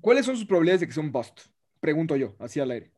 ¿Cuáles 0.00 0.26
son 0.26 0.36
sus 0.36 0.46
probabilidades 0.46 0.80
de 0.80 0.86
que 0.86 0.92
sea 0.92 1.02
un 1.02 1.12
bust? 1.12 1.40
Pregunto 1.80 2.16
yo, 2.16 2.36
así 2.38 2.60
al 2.60 2.70
aire. 2.70 2.92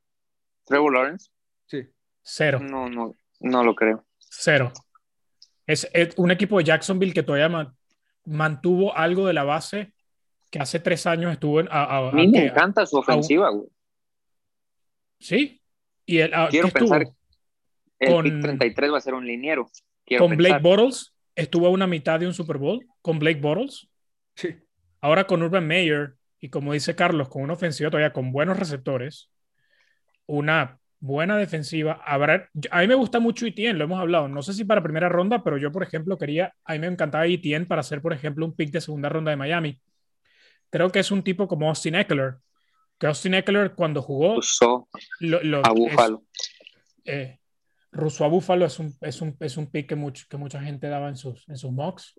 ¿Trevor 0.64 0.92
Lawrence? 0.92 1.30
Sí. 1.66 1.88
Cero. 2.22 2.60
No, 2.60 2.88
no, 2.88 3.16
no 3.40 3.64
lo 3.64 3.74
creo. 3.74 4.04
Cero. 4.18 4.72
Es, 5.66 5.88
un 6.16 6.30
equipo 6.30 6.58
de 6.58 6.64
Jacksonville 6.64 7.12
que 7.12 7.22
todavía 7.22 7.72
mantuvo 8.24 8.96
algo 8.96 9.26
de 9.26 9.32
la 9.32 9.44
base 9.44 9.92
que 10.50 10.58
hace 10.58 10.80
tres 10.80 11.06
años 11.06 11.32
estuvo 11.32 11.60
en. 11.60 11.68
A, 11.70 12.10
mí 12.12 12.26
me 12.26 12.46
encanta 12.46 12.84
su 12.84 12.98
ofensiva, 12.98 13.50
güey. 13.50 13.68
Sí. 15.20 15.59
Y 16.10 16.18
el, 16.18 16.32
Quiero 16.50 16.68
pensar 16.70 17.06
el 18.00 18.10
con, 18.10 18.24
33 18.24 18.92
va 18.92 18.98
a 18.98 19.00
ser 19.00 19.14
un 19.14 19.24
liniero. 19.24 19.70
con 20.18 20.36
Blake 20.36 20.58
Bottles 20.60 21.14
estuvo 21.36 21.68
a 21.68 21.70
una 21.70 21.86
mitad 21.86 22.18
de 22.18 22.26
un 22.26 22.34
Super 22.34 22.58
Bowl. 22.58 22.84
Con 23.00 23.20
Blake 23.20 23.40
Bottles. 23.40 23.88
Sí. 24.34 24.56
Ahora 25.00 25.28
con 25.28 25.40
Urban 25.40 25.66
Meyer 25.68 26.14
y 26.40 26.48
como 26.48 26.72
dice 26.72 26.96
Carlos, 26.96 27.28
con 27.28 27.42
una 27.42 27.52
ofensiva 27.52 27.90
todavía 27.90 28.12
con 28.12 28.32
buenos 28.32 28.58
receptores, 28.58 29.30
una 30.26 30.80
buena 30.98 31.36
defensiva. 31.38 32.02
Habrá, 32.04 32.50
a 32.72 32.80
mí 32.80 32.88
me 32.88 32.94
gusta 32.96 33.20
mucho 33.20 33.46
Etienne, 33.46 33.78
lo 33.78 33.84
hemos 33.84 34.00
hablado. 34.00 34.26
No 34.26 34.42
sé 34.42 34.52
si 34.52 34.64
para 34.64 34.82
primera 34.82 35.08
ronda, 35.08 35.44
pero 35.44 35.58
yo, 35.58 35.70
por 35.70 35.84
ejemplo, 35.84 36.18
quería, 36.18 36.54
a 36.64 36.72
mí 36.72 36.80
me 36.80 36.88
encantaba 36.88 37.24
Etienne 37.26 37.66
para 37.66 37.82
hacer, 37.82 38.02
por 38.02 38.12
ejemplo, 38.12 38.44
un 38.44 38.56
pick 38.56 38.72
de 38.72 38.80
segunda 38.80 39.08
ronda 39.08 39.30
de 39.30 39.36
Miami. 39.36 39.80
Creo 40.70 40.90
que 40.90 40.98
es 40.98 41.12
un 41.12 41.22
tipo 41.22 41.46
como 41.46 41.68
Austin 41.68 41.94
Eckler, 41.94 42.38
Austin 43.06 43.34
Eckler 43.34 43.74
cuando 43.74 44.02
jugó... 44.02 44.40
A 44.40 45.72
Buffalo. 45.72 46.24
Eh, 47.04 47.38
Russo 47.92 48.24
a 48.24 48.28
Buffalo 48.28 48.66
es 48.66 48.78
un, 48.78 48.94
es 49.00 49.20
un, 49.20 49.36
es 49.40 49.56
un 49.56 49.66
pick 49.70 49.88
que, 49.88 49.96
mucho, 49.96 50.26
que 50.28 50.36
mucha 50.36 50.60
gente 50.60 50.88
daba 50.88 51.08
en 51.08 51.16
sus, 51.16 51.48
en 51.48 51.56
sus 51.56 51.72
mocks. 51.72 52.14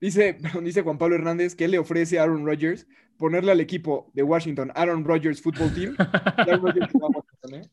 Dice, 0.00 0.38
dice 0.62 0.82
Juan 0.82 0.98
Pablo 0.98 1.16
Hernández 1.16 1.54
que 1.54 1.68
le 1.68 1.78
ofrece 1.78 2.18
a 2.18 2.22
Aaron 2.22 2.46
Rodgers 2.46 2.86
ponerle 3.18 3.52
al 3.52 3.60
equipo 3.60 4.10
de 4.14 4.22
Washington 4.22 4.72
Aaron 4.74 5.04
Rodgers 5.04 5.42
Football 5.42 5.74
Team. 5.74 5.96
y 6.38 6.50
Aaron 6.50 6.66
Rodgers 6.66 6.90
se 6.90 6.98
va 6.98 7.06
a 7.06 7.10
Washington, 7.10 7.54
¿eh? 7.54 7.70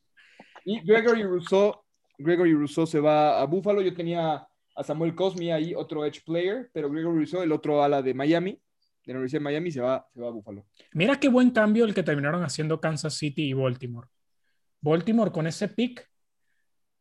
Y 0.63 0.79
Gregory 0.81 1.23
Rousseau, 1.23 1.83
Gregory 2.17 2.53
Rousseau 2.53 2.85
se 2.85 2.99
va 2.99 3.41
a 3.41 3.45
Buffalo. 3.45 3.81
Yo 3.81 3.93
tenía 3.95 4.47
a 4.75 4.83
Samuel 4.83 5.15
Cosmi 5.15 5.51
ahí, 5.51 5.73
otro 5.73 6.05
edge 6.05 6.23
player, 6.23 6.69
pero 6.71 6.89
Gregory 6.89 7.17
Rousseau, 7.17 7.41
el 7.41 7.51
otro 7.51 7.83
ala 7.83 8.01
de 8.01 8.13
Miami, 8.13 8.61
de 9.05 9.13
la 9.13 9.19
Universidad 9.19 9.39
de 9.39 9.43
Miami, 9.43 9.71
se 9.71 9.81
va, 9.81 10.07
se 10.13 10.19
va 10.19 10.27
a 10.27 10.31
Buffalo. 10.31 10.65
Mira 10.93 11.19
qué 11.19 11.29
buen 11.29 11.51
cambio 11.51 11.85
el 11.85 11.93
que 11.93 12.03
terminaron 12.03 12.43
haciendo 12.43 12.79
Kansas 12.79 13.15
City 13.15 13.49
y 13.49 13.53
Baltimore. 13.53 14.07
Baltimore 14.81 15.31
con 15.31 15.47
ese 15.47 15.67
pick, 15.67 16.09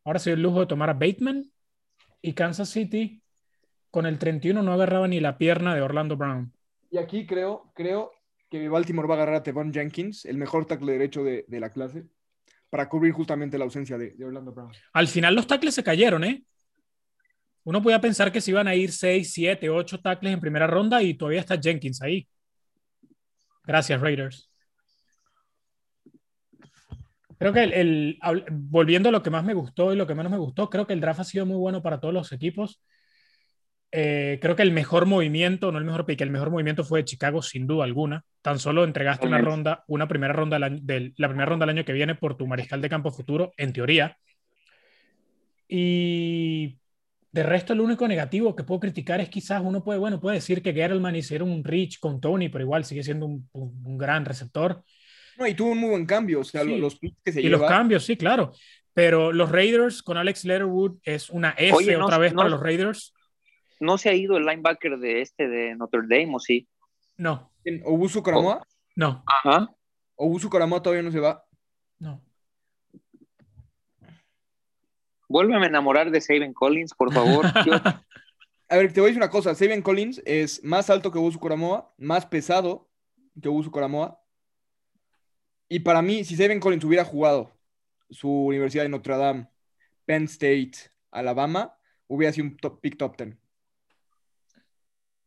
ahora 0.03 0.19
se 0.19 0.31
dio 0.31 0.35
el 0.35 0.43
lujo 0.43 0.59
de 0.61 0.67
tomar 0.67 0.89
a 0.89 0.93
Bateman 0.93 1.51
y 2.21 2.33
Kansas 2.33 2.69
City 2.69 3.21
con 3.91 4.05
el 4.05 4.17
31 4.17 4.63
no 4.63 4.73
agarraba 4.73 5.07
ni 5.07 5.19
la 5.19 5.37
pierna 5.37 5.75
de 5.75 5.81
Orlando 5.81 6.15
Brown. 6.15 6.53
Y 6.89 6.97
aquí 6.97 7.25
creo, 7.25 7.71
creo 7.75 8.11
que 8.49 8.67
Baltimore 8.69 9.07
va 9.07 9.15
a 9.15 9.17
agarrar 9.17 9.35
a 9.35 9.43
Tevon 9.43 9.73
Jenkins, 9.73 10.25
el 10.25 10.37
mejor 10.37 10.65
tackle 10.65 10.93
derecho 10.93 11.23
de, 11.23 11.45
de 11.47 11.59
la 11.59 11.69
clase, 11.69 12.05
para 12.69 12.87
cubrir 12.87 13.13
justamente 13.13 13.57
la 13.57 13.65
ausencia 13.65 13.97
de, 13.97 14.11
de, 14.11 14.25
Orlando 14.25 14.53
Brown. 14.53 14.71
Al 14.93 15.07
final 15.07 15.35
los 15.35 15.45
tackles 15.45 15.75
se 15.75 15.83
cayeron, 15.83 16.23
¿eh? 16.23 16.43
Uno 17.63 17.81
podía 17.81 18.01
pensar 18.01 18.31
que 18.31 18.41
se 18.41 18.51
iban 18.51 18.67
a 18.67 18.75
ir 18.75 18.91
6, 18.91 19.31
7, 19.33 19.69
8 19.69 19.99
tackles 19.99 20.33
en 20.33 20.39
primera 20.39 20.67
ronda 20.67 21.01
y 21.03 21.13
todavía 21.13 21.41
está 21.41 21.59
Jenkins 21.61 22.01
ahí. 22.01 22.27
Gracias, 23.63 24.01
Raiders. 24.01 24.49
Creo 27.37 27.53
que 27.53 27.63
el, 27.63 27.73
el, 27.73 28.19
volviendo 28.51 29.09
a 29.09 29.11
lo 29.11 29.23
que 29.23 29.31
más 29.31 29.43
me 29.43 29.53
gustó 29.53 29.93
y 29.93 29.95
lo 29.95 30.05
que 30.05 30.13
menos 30.13 30.31
me 30.31 30.37
gustó, 30.37 30.69
creo 30.69 30.85
que 30.85 30.93
el 30.93 31.01
draft 31.01 31.21
ha 31.21 31.23
sido 31.23 31.45
muy 31.45 31.57
bueno 31.57 31.81
para 31.81 31.99
todos 31.99 32.13
los 32.13 32.31
equipos. 32.31 32.81
Eh, 33.91 34.39
creo 34.41 34.55
que 34.55 34.61
el 34.61 34.71
mejor 34.71 35.05
movimiento, 35.05 35.71
no 35.71 35.77
el 35.77 35.83
mejor 35.83 36.05
pick, 36.05 36.21
el 36.21 36.29
mejor 36.29 36.49
movimiento 36.49 36.83
fue 36.83 36.99
de 36.99 37.05
Chicago 37.05 37.41
sin 37.41 37.67
duda 37.67 37.83
alguna. 37.83 38.23
Tan 38.41 38.59
solo 38.59 38.83
entregaste 38.83 39.27
una 39.27 39.39
ronda, 39.39 39.83
una 39.87 40.07
primera 40.07 40.33
ronda 40.33 40.59
del, 40.59 40.85
del, 40.85 41.13
la 41.17 41.27
primera 41.27 41.47
ronda 41.47 41.65
del 41.65 41.77
año 41.77 41.85
que 41.85 41.93
viene 41.93 42.15
por 42.15 42.37
tu 42.37 42.47
mariscal 42.47 42.79
de 42.79 42.89
campo 42.89 43.11
futuro, 43.11 43.53
en 43.57 43.73
teoría. 43.73 44.17
Y 45.67 46.77
de 47.31 47.43
resto, 47.43 47.73
lo 47.73 47.83
único 47.83 48.07
negativo 48.07 48.55
que 48.55 48.63
puedo 48.63 48.81
criticar 48.81 49.21
es 49.21 49.29
quizás 49.29 49.61
uno 49.63 49.83
puede, 49.83 49.99
bueno, 49.99 50.19
puede 50.19 50.35
decir 50.35 50.61
que 50.61 50.73
Gerelman 50.73 51.15
hicieron 51.15 51.49
un 51.49 51.63
reach 51.63 51.99
con 51.99 52.19
Tony, 52.19 52.49
pero 52.49 52.63
igual 52.63 52.83
sigue 52.83 53.03
siendo 53.03 53.25
un, 53.25 53.49
un, 53.53 53.81
un 53.85 53.97
gran 53.97 54.25
receptor. 54.25 54.83
No, 55.37 55.47
y 55.47 55.53
tuvo 55.53 55.71
un 55.71 55.77
muy 55.77 55.89
buen 55.91 56.05
cambio, 56.05 56.41
o 56.41 56.43
sea, 56.43 56.63
sí. 56.63 56.77
los 56.77 56.97
picks 56.97 57.17
que 57.23 57.31
se 57.31 57.39
Y 57.39 57.43
lleva... 57.43 57.59
los 57.59 57.69
cambios, 57.69 58.03
sí, 58.03 58.17
claro. 58.17 58.51
Pero 58.93 59.31
los 59.31 59.49
Raiders 59.49 60.03
con 60.03 60.17
Alex 60.17 60.43
Letterwood 60.43 60.97
es 61.03 61.29
una 61.29 61.51
F 61.57 61.73
Oye, 61.73 61.97
no, 61.97 62.05
otra 62.05 62.17
vez 62.17 62.33
no, 62.33 62.39
para 62.39 62.49
los 62.49 62.59
Raiders. 62.59 63.13
¿No 63.79 63.97
se 63.97 64.09
ha 64.09 64.13
ido 64.13 64.37
el 64.37 64.45
linebacker 64.45 64.99
de 64.99 65.21
este 65.21 65.47
de 65.47 65.75
Notre 65.75 66.01
Dame 66.01 66.35
o 66.35 66.39
sí? 66.39 66.67
No. 67.15 67.53
¿Obusu 67.85 68.21
Karamoa? 68.21 68.67
No. 68.95 69.23
Ajá. 69.25 69.73
¿Obusu 70.15 70.49
Karamoa 70.49 70.83
todavía 70.83 71.03
no 71.03 71.11
se 71.11 71.19
va? 71.19 71.43
No. 71.99 72.21
Vuélveme 75.31 75.65
a 75.65 75.69
enamorar 75.69 76.11
de 76.11 76.19
Saben 76.19 76.53
Collins, 76.53 76.93
por 76.93 77.13
favor. 77.13 77.45
Yo... 77.65 77.73
a 78.69 78.77
ver, 78.77 78.91
te 78.91 78.99
voy 78.99 79.07
a 79.07 79.11
decir 79.11 79.21
una 79.21 79.29
cosa. 79.29 79.55
Saben 79.55 79.81
Collins 79.81 80.21
es 80.25 80.63
más 80.63 80.89
alto 80.89 81.11
que 81.11 81.17
Obusu 81.17 81.39
Karamoa, 81.39 81.93
más 81.97 82.25
pesado 82.25 82.89
que 83.41 83.47
Obusu 83.47 83.71
Karamoa. 83.71 84.21
Y 85.69 85.79
para 85.79 86.01
mí, 86.01 86.25
si 86.25 86.35
Saben 86.35 86.59
Collins 86.59 86.83
hubiera 86.83 87.05
jugado 87.05 87.57
su 88.09 88.29
Universidad 88.29 88.83
de 88.83 88.89
Notre 88.89 89.15
Dame, 89.15 89.47
Penn 90.05 90.25
State, 90.25 90.73
Alabama, 91.11 91.77
hubiera 92.07 92.33
sido 92.33 92.47
un 92.47 92.57
top, 92.57 92.81
pick 92.81 92.97
top 92.97 93.15
10. 93.17 93.37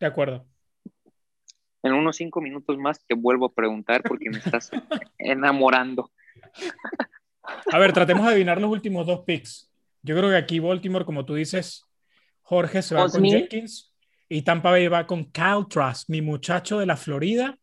De 0.00 0.06
acuerdo. 0.06 0.46
En 1.82 1.94
unos 1.94 2.16
cinco 2.16 2.42
minutos 2.42 2.76
más 2.76 3.02
te 3.06 3.14
vuelvo 3.14 3.46
a 3.46 3.54
preguntar 3.54 4.02
porque 4.02 4.28
me 4.28 4.38
estás 4.38 4.70
enamorando. 5.18 6.10
A 7.72 7.78
ver, 7.78 7.92
tratemos 7.94 8.24
de 8.24 8.32
adivinar 8.32 8.60
los 8.60 8.70
últimos 8.70 9.06
dos 9.06 9.20
picks. 9.20 9.73
Yo 10.04 10.14
creo 10.14 10.28
que 10.28 10.36
aquí 10.36 10.60
Baltimore, 10.60 11.06
como 11.06 11.24
tú 11.24 11.34
dices, 11.34 11.82
Jorge 12.42 12.82
se 12.82 12.94
va 12.94 13.08
con 13.08 13.24
Jenkins 13.24 13.94
y 14.28 14.42
Tampa 14.42 14.70
Bay 14.70 14.86
va 14.86 15.06
con 15.06 15.24
Cal 15.24 15.66
Trask, 15.66 16.10
mi 16.10 16.20
muchacho 16.20 16.78
de 16.78 16.84
la 16.84 16.96
Florida. 16.96 17.58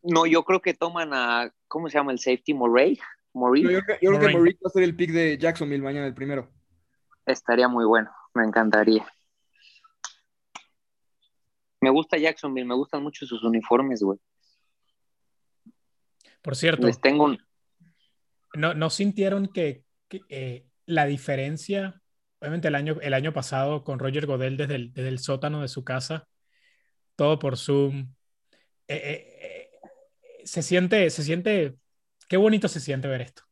No, 0.00 0.24
yo 0.24 0.44
creo 0.44 0.62
que 0.62 0.74
toman 0.74 1.12
a, 1.12 1.52
¿cómo 1.66 1.88
se 1.88 1.98
llama 1.98 2.12
el 2.12 2.20
safety? 2.20 2.54
Morey. 2.54 3.00
No, 3.34 3.52
yo, 3.52 3.80
yo 3.80 3.82
creo 3.82 4.20
que 4.20 4.28
Morey 4.28 4.54
va 4.54 4.68
a 4.68 4.70
ser 4.70 4.84
el 4.84 4.94
pick 4.94 5.10
de 5.10 5.36
Jacksonville 5.36 5.82
mañana, 5.82 6.06
el 6.06 6.14
primero. 6.14 6.52
Estaría 7.26 7.66
muy 7.66 7.84
bueno, 7.84 8.12
me 8.32 8.44
encantaría. 8.44 9.04
Me 11.80 11.90
gusta 11.90 12.16
Jacksonville, 12.16 12.66
me 12.66 12.76
gustan 12.76 13.02
mucho 13.02 13.26
sus 13.26 13.42
uniformes, 13.42 14.04
güey. 14.04 14.20
Por 16.42 16.54
cierto. 16.54 16.86
Les 16.86 17.00
tengo 17.00 17.24
un... 17.24 17.44
¿No, 18.54 18.72
no 18.74 18.88
sintieron 18.88 19.48
que, 19.48 19.84
que 20.08 20.20
eh, 20.28 20.68
la 20.86 21.06
diferencia, 21.06 22.00
obviamente 22.40 22.68
el 22.68 22.74
año, 22.74 22.98
el 23.00 23.14
año 23.14 23.32
pasado 23.32 23.84
con 23.84 23.98
Roger 23.98 24.26
Godel 24.26 24.56
desde 24.56 24.74
el, 24.76 24.92
desde 24.92 25.08
el 25.08 25.18
sótano 25.18 25.62
de 25.62 25.68
su 25.68 25.84
casa, 25.84 26.28
todo 27.16 27.38
por 27.38 27.56
Zoom, 27.56 28.14
eh, 28.88 29.38
eh, 29.40 29.70
se 30.44 30.62
siente, 30.62 31.08
se 31.10 31.22
siente, 31.22 31.76
qué 32.28 32.36
bonito 32.36 32.68
se 32.68 32.80
siente 32.80 33.08
ver 33.08 33.22
esto. 33.22 33.42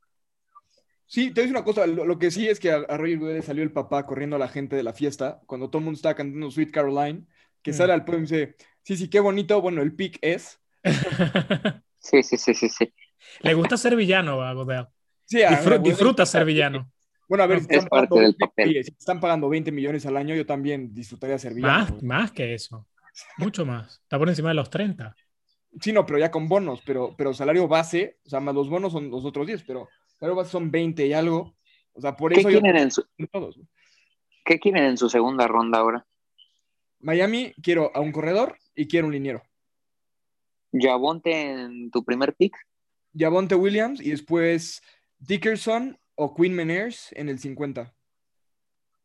Sí, 1.06 1.32
te 1.32 1.40
voy 1.40 1.40
a 1.40 1.42
decir 1.42 1.56
una 1.56 1.64
cosa, 1.64 1.86
lo, 1.86 2.04
lo 2.04 2.18
que 2.18 2.30
sí 2.30 2.48
es 2.48 2.60
que 2.60 2.70
a, 2.70 2.76
a 2.76 2.96
Roger 2.96 3.18
Godel 3.18 3.42
salió 3.42 3.62
el 3.62 3.72
papá 3.72 4.06
corriendo 4.06 4.36
a 4.36 4.38
la 4.38 4.48
gente 4.48 4.76
de 4.76 4.82
la 4.82 4.92
fiesta, 4.92 5.40
cuando 5.46 5.68
todo 5.68 5.78
el 5.78 5.84
mundo 5.84 5.96
estaba 5.96 6.14
cantando 6.14 6.50
Sweet 6.50 6.70
Caroline, 6.70 7.26
que 7.62 7.72
mm. 7.72 7.74
sale 7.74 7.92
al 7.92 8.04
podio 8.04 8.20
y 8.20 8.22
dice, 8.22 8.56
sí, 8.82 8.96
sí, 8.96 9.08
qué 9.08 9.20
bonito, 9.20 9.60
bueno, 9.60 9.82
el 9.82 9.94
pick 9.94 10.18
es. 10.22 10.60
sí, 11.98 12.22
sí, 12.22 12.36
sí, 12.36 12.54
sí, 12.54 12.68
sí. 12.68 12.94
Le 13.40 13.54
gusta 13.54 13.76
ser 13.76 13.96
villano 13.96 14.42
a 14.42 14.52
Godel. 14.54 14.86
Sí, 15.24 15.42
a, 15.42 15.60
disfruta 15.78 16.26
ser 16.26 16.44
villano. 16.46 16.90
Bueno, 17.30 17.44
a 17.44 17.46
ver, 17.46 17.60
si 17.60 17.66
están, 17.70 17.88
pagando, 17.88 18.16
20, 18.16 18.82
si 18.82 18.90
están, 18.90 19.20
pagando 19.20 19.48
20 19.48 19.70
millones 19.70 20.04
al 20.04 20.16
año, 20.16 20.34
yo 20.34 20.44
también 20.44 20.92
disfrutaría 20.92 21.38
ser 21.38 21.54
villano. 21.54 21.84
Más, 21.84 22.02
más 22.02 22.32
que 22.32 22.54
eso. 22.54 22.88
Mucho 23.38 23.64
más. 23.64 24.00
Está 24.02 24.18
por 24.18 24.28
encima 24.28 24.48
de 24.48 24.56
los 24.56 24.68
30. 24.68 25.14
Sí, 25.80 25.92
no, 25.92 26.04
pero 26.04 26.18
ya 26.18 26.32
con 26.32 26.48
bonos, 26.48 26.82
pero, 26.84 27.14
pero 27.16 27.32
salario 27.32 27.68
base, 27.68 28.18
o 28.26 28.30
sea, 28.30 28.40
más 28.40 28.52
los 28.52 28.68
bonos 28.68 28.90
son 28.90 29.12
los 29.12 29.24
otros 29.24 29.46
10, 29.46 29.62
pero 29.62 29.88
salario 30.18 30.34
base 30.34 30.50
son 30.50 30.72
20 30.72 31.06
y 31.06 31.12
algo. 31.12 31.54
O 31.92 32.00
sea, 32.00 32.16
por 32.16 32.32
¿Qué 32.32 32.40
eso. 32.40 32.48
Quieren 32.48 32.74
yo... 32.74 32.82
en 32.82 32.90
su... 32.90 33.06
Todos. 33.30 33.60
¿Qué 34.44 34.58
quieren 34.58 34.82
en 34.82 34.98
su 34.98 35.08
segunda 35.08 35.46
ronda 35.46 35.78
ahora? 35.78 36.04
Miami, 36.98 37.54
quiero 37.62 37.92
a 37.94 38.00
un 38.00 38.10
corredor 38.10 38.58
y 38.74 38.88
quiero 38.88 39.06
un 39.06 39.12
liniero. 39.12 39.44
Yavonte 40.72 41.30
en 41.30 41.92
tu 41.92 42.04
primer 42.04 42.34
pick. 42.34 42.56
Yavonte 43.12 43.54
Williams 43.54 44.00
y 44.00 44.10
después 44.10 44.82
Dickerson 45.20 45.96
o 46.22 46.34
Quinn 46.34 46.54
Meners 46.54 47.12
en 47.12 47.30
el 47.30 47.38
50. 47.38 47.94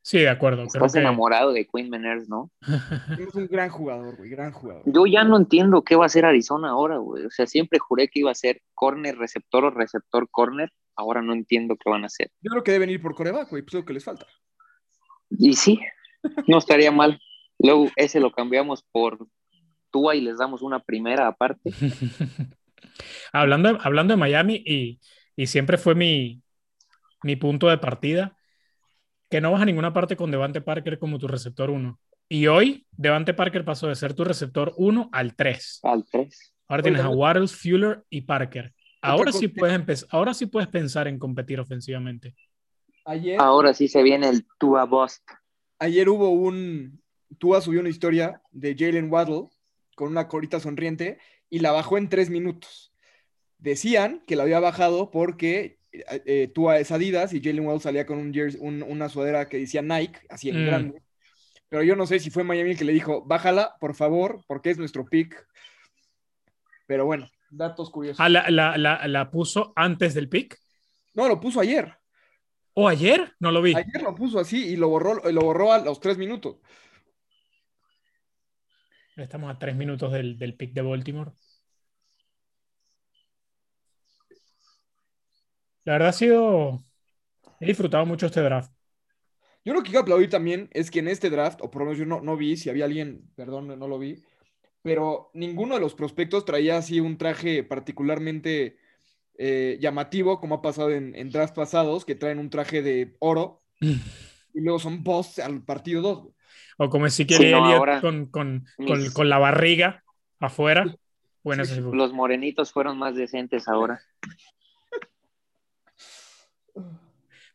Sí, 0.01 0.19
de 0.19 0.29
acuerdo. 0.29 0.63
Estás 0.63 0.91
creo 0.91 1.01
enamorado 1.01 1.53
de 1.53 1.65
Quinn 1.65 1.89
Meners, 1.89 2.27
¿no? 2.27 2.51
Es 3.19 3.33
un 3.33 3.47
gran 3.47 3.69
jugador, 3.69 4.17
güey, 4.17 4.29
gran 4.29 4.51
jugador. 4.51 4.83
Yo 4.85 5.05
ya 5.05 5.23
no 5.23 5.37
entiendo 5.37 5.83
qué 5.83 5.95
va 5.95 6.03
a 6.03 6.05
hacer 6.07 6.25
Arizona 6.25 6.71
ahora, 6.71 6.97
güey. 6.97 7.25
O 7.25 7.31
sea, 7.31 7.47
siempre 7.47 7.79
juré 7.79 8.09
que 8.09 8.19
iba 8.19 8.31
a 8.31 8.35
ser 8.35 8.61
corner, 8.73 9.17
receptor 9.17 9.63
o 9.63 9.71
receptor, 9.71 10.27
corner. 10.29 10.73
Ahora 10.97 11.21
no 11.21 11.33
entiendo 11.33 11.77
qué 11.77 11.89
van 11.89 12.03
a 12.03 12.07
hacer. 12.07 12.31
Yo 12.41 12.51
creo 12.51 12.63
que 12.63 12.73
deben 12.73 12.89
ir 12.89 13.01
por 13.01 13.15
coreback, 13.15 13.49
güey, 13.49 13.63
pues 13.63 13.75
es 13.75 13.79
lo 13.79 13.85
que 13.85 13.93
les 13.93 14.03
falta. 14.03 14.27
Y 15.29 15.53
sí, 15.53 15.79
no 16.47 16.57
estaría 16.57 16.91
mal. 16.91 17.19
Luego 17.59 17.89
ese 17.95 18.19
lo 18.19 18.31
cambiamos 18.31 18.83
por 18.91 19.25
Tua 19.89 20.15
y 20.15 20.21
les 20.21 20.37
damos 20.37 20.61
una 20.61 20.81
primera 20.81 21.27
aparte. 21.27 21.71
hablando, 23.31 23.79
hablando 23.81 24.13
de 24.13 24.17
Miami, 24.17 24.61
y, 24.65 24.99
y 25.37 25.47
siempre 25.47 25.77
fue 25.77 25.95
mi, 25.95 26.43
mi 27.25 27.35
punto 27.35 27.69
de 27.69 27.79
partida, 27.79 28.37
que 29.31 29.41
no 29.41 29.51
vas 29.51 29.63
a 29.63 29.65
ninguna 29.65 29.91
parte 29.93 30.15
con 30.15 30.29
Devante 30.29 30.61
Parker 30.61 30.99
como 30.99 31.17
tu 31.17 31.27
receptor 31.27 31.71
1. 31.71 31.99
Y 32.29 32.45
hoy, 32.45 32.85
Devante 32.91 33.33
Parker 33.33 33.65
pasó 33.65 33.87
de 33.87 33.95
ser 33.95 34.13
tu 34.13 34.23
receptor 34.23 34.73
1 34.77 35.09
al 35.11 35.35
3. 35.35 35.79
Al 35.81 36.05
3. 36.05 36.53
Ahora 36.67 36.83
tienes 36.83 37.01
a 37.01 37.09
Waddle, 37.09 37.47
Fuller 37.47 38.03
y 38.11 38.21
Parker. 38.21 38.71
Ahora 39.01 39.31
sí, 39.31 39.47
puedes 39.47 39.75
empezar, 39.75 40.07
ahora 40.11 40.35
sí 40.35 40.45
puedes 40.45 40.69
pensar 40.69 41.07
en 41.07 41.17
competir 41.17 41.59
ofensivamente. 41.59 42.35
Ayer, 43.05 43.41
ahora 43.41 43.73
sí 43.73 43.87
se 43.87 44.03
viene 44.03 44.29
el 44.29 44.45
Tua 44.59 44.85
Bust. 44.85 45.27
Ayer 45.79 46.07
hubo 46.09 46.29
un, 46.29 47.01
Tua 47.39 47.59
subió 47.59 47.79
una 47.79 47.89
historia 47.89 48.43
de 48.51 48.75
Jalen 48.77 49.11
Waddle 49.11 49.47
con 49.95 50.09
una 50.09 50.27
corita 50.27 50.59
sonriente 50.59 51.17
y 51.49 51.57
la 51.57 51.71
bajó 51.71 51.97
en 51.97 52.07
tres 52.07 52.29
minutos. 52.29 52.93
Decían 53.57 54.23
que 54.27 54.35
la 54.35 54.43
había 54.43 54.59
bajado 54.59 55.09
porque 55.09 55.79
eh, 56.07 56.51
Tua 56.53 56.79
es 56.79 56.91
Adidas 56.91 57.33
y 57.33 57.41
Jalen 57.41 57.65
Waddle 57.65 57.81
salía 57.81 58.05
con 58.05 58.17
un 58.17 58.33
jersey, 58.33 58.59
un, 58.61 58.83
una 58.83 59.09
sudadera 59.09 59.47
que 59.47 59.57
decía 59.57 59.81
Nike, 59.81 60.19
así 60.29 60.49
en 60.49 60.63
mm. 60.63 60.65
grande. 60.65 61.01
Pero 61.69 61.83
yo 61.83 61.95
no 61.95 62.05
sé 62.05 62.19
si 62.19 62.29
fue 62.29 62.43
Miami 62.43 62.71
el 62.71 62.77
que 62.77 62.85
le 62.85 62.93
dijo, 62.93 63.25
bájala, 63.25 63.75
por 63.79 63.95
favor, 63.95 64.43
porque 64.47 64.69
es 64.69 64.77
nuestro 64.77 65.05
pick. 65.05 65.47
Pero 66.87 67.05
bueno, 67.05 67.27
datos 67.49 67.89
curiosos. 67.89 68.19
Ah, 68.19 68.29
¿la, 68.29 68.49
la, 68.49 68.77
la, 68.77 69.07
la 69.07 69.31
puso 69.31 69.73
antes 69.75 70.13
del 70.13 70.29
pick? 70.29 70.59
No, 71.13 71.27
lo 71.27 71.39
puso 71.39 71.59
ayer. 71.59 71.97
¿O 72.73 72.87
ayer? 72.87 73.33
No 73.39 73.51
lo 73.51 73.61
vi. 73.61 73.73
Ayer 73.73 74.01
lo 74.01 74.13
puso 74.13 74.39
así 74.39 74.67
y 74.67 74.75
lo 74.75 74.89
borró, 74.89 75.15
lo 75.31 75.41
borró 75.41 75.71
a 75.71 75.79
los 75.79 75.99
tres 75.99 76.17
minutos. 76.17 76.57
Estamos 79.15 79.49
a 79.49 79.57
tres 79.57 79.75
minutos 79.75 80.11
del, 80.11 80.37
del 80.37 80.55
pick 80.55 80.73
de 80.73 80.81
Baltimore. 80.81 81.31
La 85.85 85.93
verdad 85.93 86.09
ha 86.09 86.13
sido. 86.13 86.79
He 87.59 87.67
disfrutado 87.67 88.05
mucho 88.05 88.25
este 88.25 88.41
draft. 88.41 88.71
Yo 89.63 89.73
lo 89.73 89.79
que 89.81 89.85
quiero 89.89 90.01
aplaudir 90.01 90.29
también 90.29 90.69
es 90.73 90.91
que 90.91 90.99
en 90.99 91.07
este 91.07 91.29
draft, 91.29 91.59
o 91.61 91.71
por 91.71 91.81
lo 91.81 91.85
menos 91.85 91.97
yo 91.99 92.05
no, 92.05 92.21
no 92.21 92.37
vi, 92.37 92.55
si 92.57 92.69
había 92.69 92.85
alguien, 92.85 93.31
perdón, 93.35 93.67
no 93.79 93.87
lo 93.87 93.97
vi, 93.97 94.23
pero 94.83 95.31
ninguno 95.33 95.75
de 95.75 95.81
los 95.81 95.95
prospectos 95.95 96.45
traía 96.45 96.77
así 96.77 96.99
un 96.99 97.17
traje 97.17 97.63
particularmente 97.63 98.77
eh, 99.37 99.77
llamativo, 99.81 100.39
como 100.39 100.55
ha 100.55 100.61
pasado 100.61 100.91
en, 100.91 101.15
en 101.15 101.31
drafts 101.31 101.55
pasados, 101.55 102.05
que 102.05 102.15
traen 102.15 102.39
un 102.39 102.49
traje 102.51 102.83
de 102.83 103.15
oro 103.19 103.61
y 104.53 104.61
luego 104.61 104.79
son 104.79 105.03
boss 105.03 105.39
al 105.39 105.63
partido 105.63 106.01
2. 106.01 106.27
O 106.77 106.89
como 106.89 107.09
si 107.09 107.25
quiere 107.25 107.45
Sí, 107.45 107.51
no, 107.51 107.65
ahora 107.65 108.01
con, 108.01 108.27
con, 108.27 108.65
con- 108.75 108.99
mis- 108.99 109.13
con 109.13 109.29
la 109.29 109.39
barriga 109.39 110.03
afuera. 110.39 110.95
Bueno, 111.43 111.63
eso 111.63 111.75
sí 111.75 111.81
Los 111.91 112.13
morenitos 112.13 112.71
fueron 112.71 112.97
más 112.97 113.15
decentes 113.15 113.67
ahora. 113.67 114.01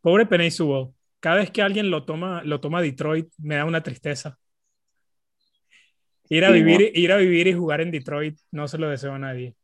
Pobre 0.01 0.27
Penny 0.27 0.51
Sewell. 0.51 0.89
Cada 1.21 1.37
vez 1.37 1.51
que 1.51 1.63
alguien 1.63 1.91
lo 1.91 2.05
toma, 2.05 2.43
lo 2.45 2.61
toma 2.61 2.81
Detroit, 2.81 3.29
me 3.39 3.57
da 3.57 3.65
una 3.65 3.83
tristeza. 3.83 4.39
Ir 6.29 6.45
a, 6.45 6.49
Sí, 6.49 6.55
vivir, 6.55 6.93
ir 6.95 7.13
a 7.13 7.17
vivir 7.17 7.47
y 7.49 7.53
jugar 7.53 7.81
en 7.81 7.91
Detroit 7.91 8.39
no 8.53 8.69
se 8.69 8.79
lo 8.79 8.89
deseo 8.89 9.13
a 9.13 9.19
nadie. 9.19 9.55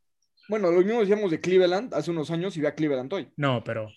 Bueno, 0.49 0.71
lo 0.71 0.81
mismo 0.81 1.01
decíamos 1.01 1.31
de 1.31 1.41
Cleveland 1.41 1.95
hace 1.95 2.11
unos 2.11 2.31
años 2.31 2.57
y 2.57 2.61
ve 2.61 2.69
a 2.69 2.75
Cleveland 2.75 3.13
hoy. 3.13 3.29
No, 3.37 3.65
pero, 3.65 3.91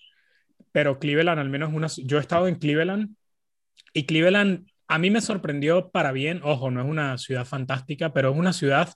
pero 0.72 0.98
Cleveland 0.98 1.40
al 1.40 1.50
menos 1.50 1.72
una... 1.72 1.88
Yo 1.88 2.18
he 2.18 2.20
estado 2.20 2.48
en 2.48 2.56
Cleveland 2.56 3.14
y 3.92 4.06
Cleveland 4.06 4.66
a 4.88 4.98
mí 4.98 5.10
me 5.10 5.20
sorprendió 5.20 5.90
para 5.90 6.12
bien. 6.12 6.40
Ojo, 6.42 6.70
no 6.70 6.80
es 6.80 6.86
una 6.86 7.18
ciudad 7.18 7.44
fantástica, 7.44 8.12
pero 8.12 8.32
es 8.32 8.38
una 8.38 8.52
ciudad 8.52 8.92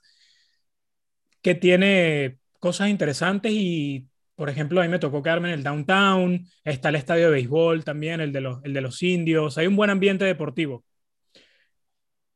que 1.42 1.54
tiene 1.54 2.38
cosas 2.58 2.88
interesantes 2.88 3.52
y, 3.52 4.08
por 4.36 4.50
ejemplo, 4.50 4.80
a 4.80 4.84
mí 4.84 4.90
me 4.90 4.98
tocó 4.98 5.22
quedarme 5.22 5.48
en 5.48 5.54
el 5.54 5.62
downtown, 5.62 6.44
está 6.64 6.88
el 6.88 6.96
estadio 6.96 7.26
de 7.26 7.30
béisbol 7.32 7.84
también, 7.84 8.20
el 8.20 8.32
de 8.32 8.40
los, 8.40 8.64
el 8.64 8.72
de 8.74 8.80
los 8.80 9.02
indios, 9.02 9.56
hay 9.58 9.66
un 9.66 9.76
buen 9.76 9.90
ambiente 9.90 10.24
deportivo. 10.24 10.84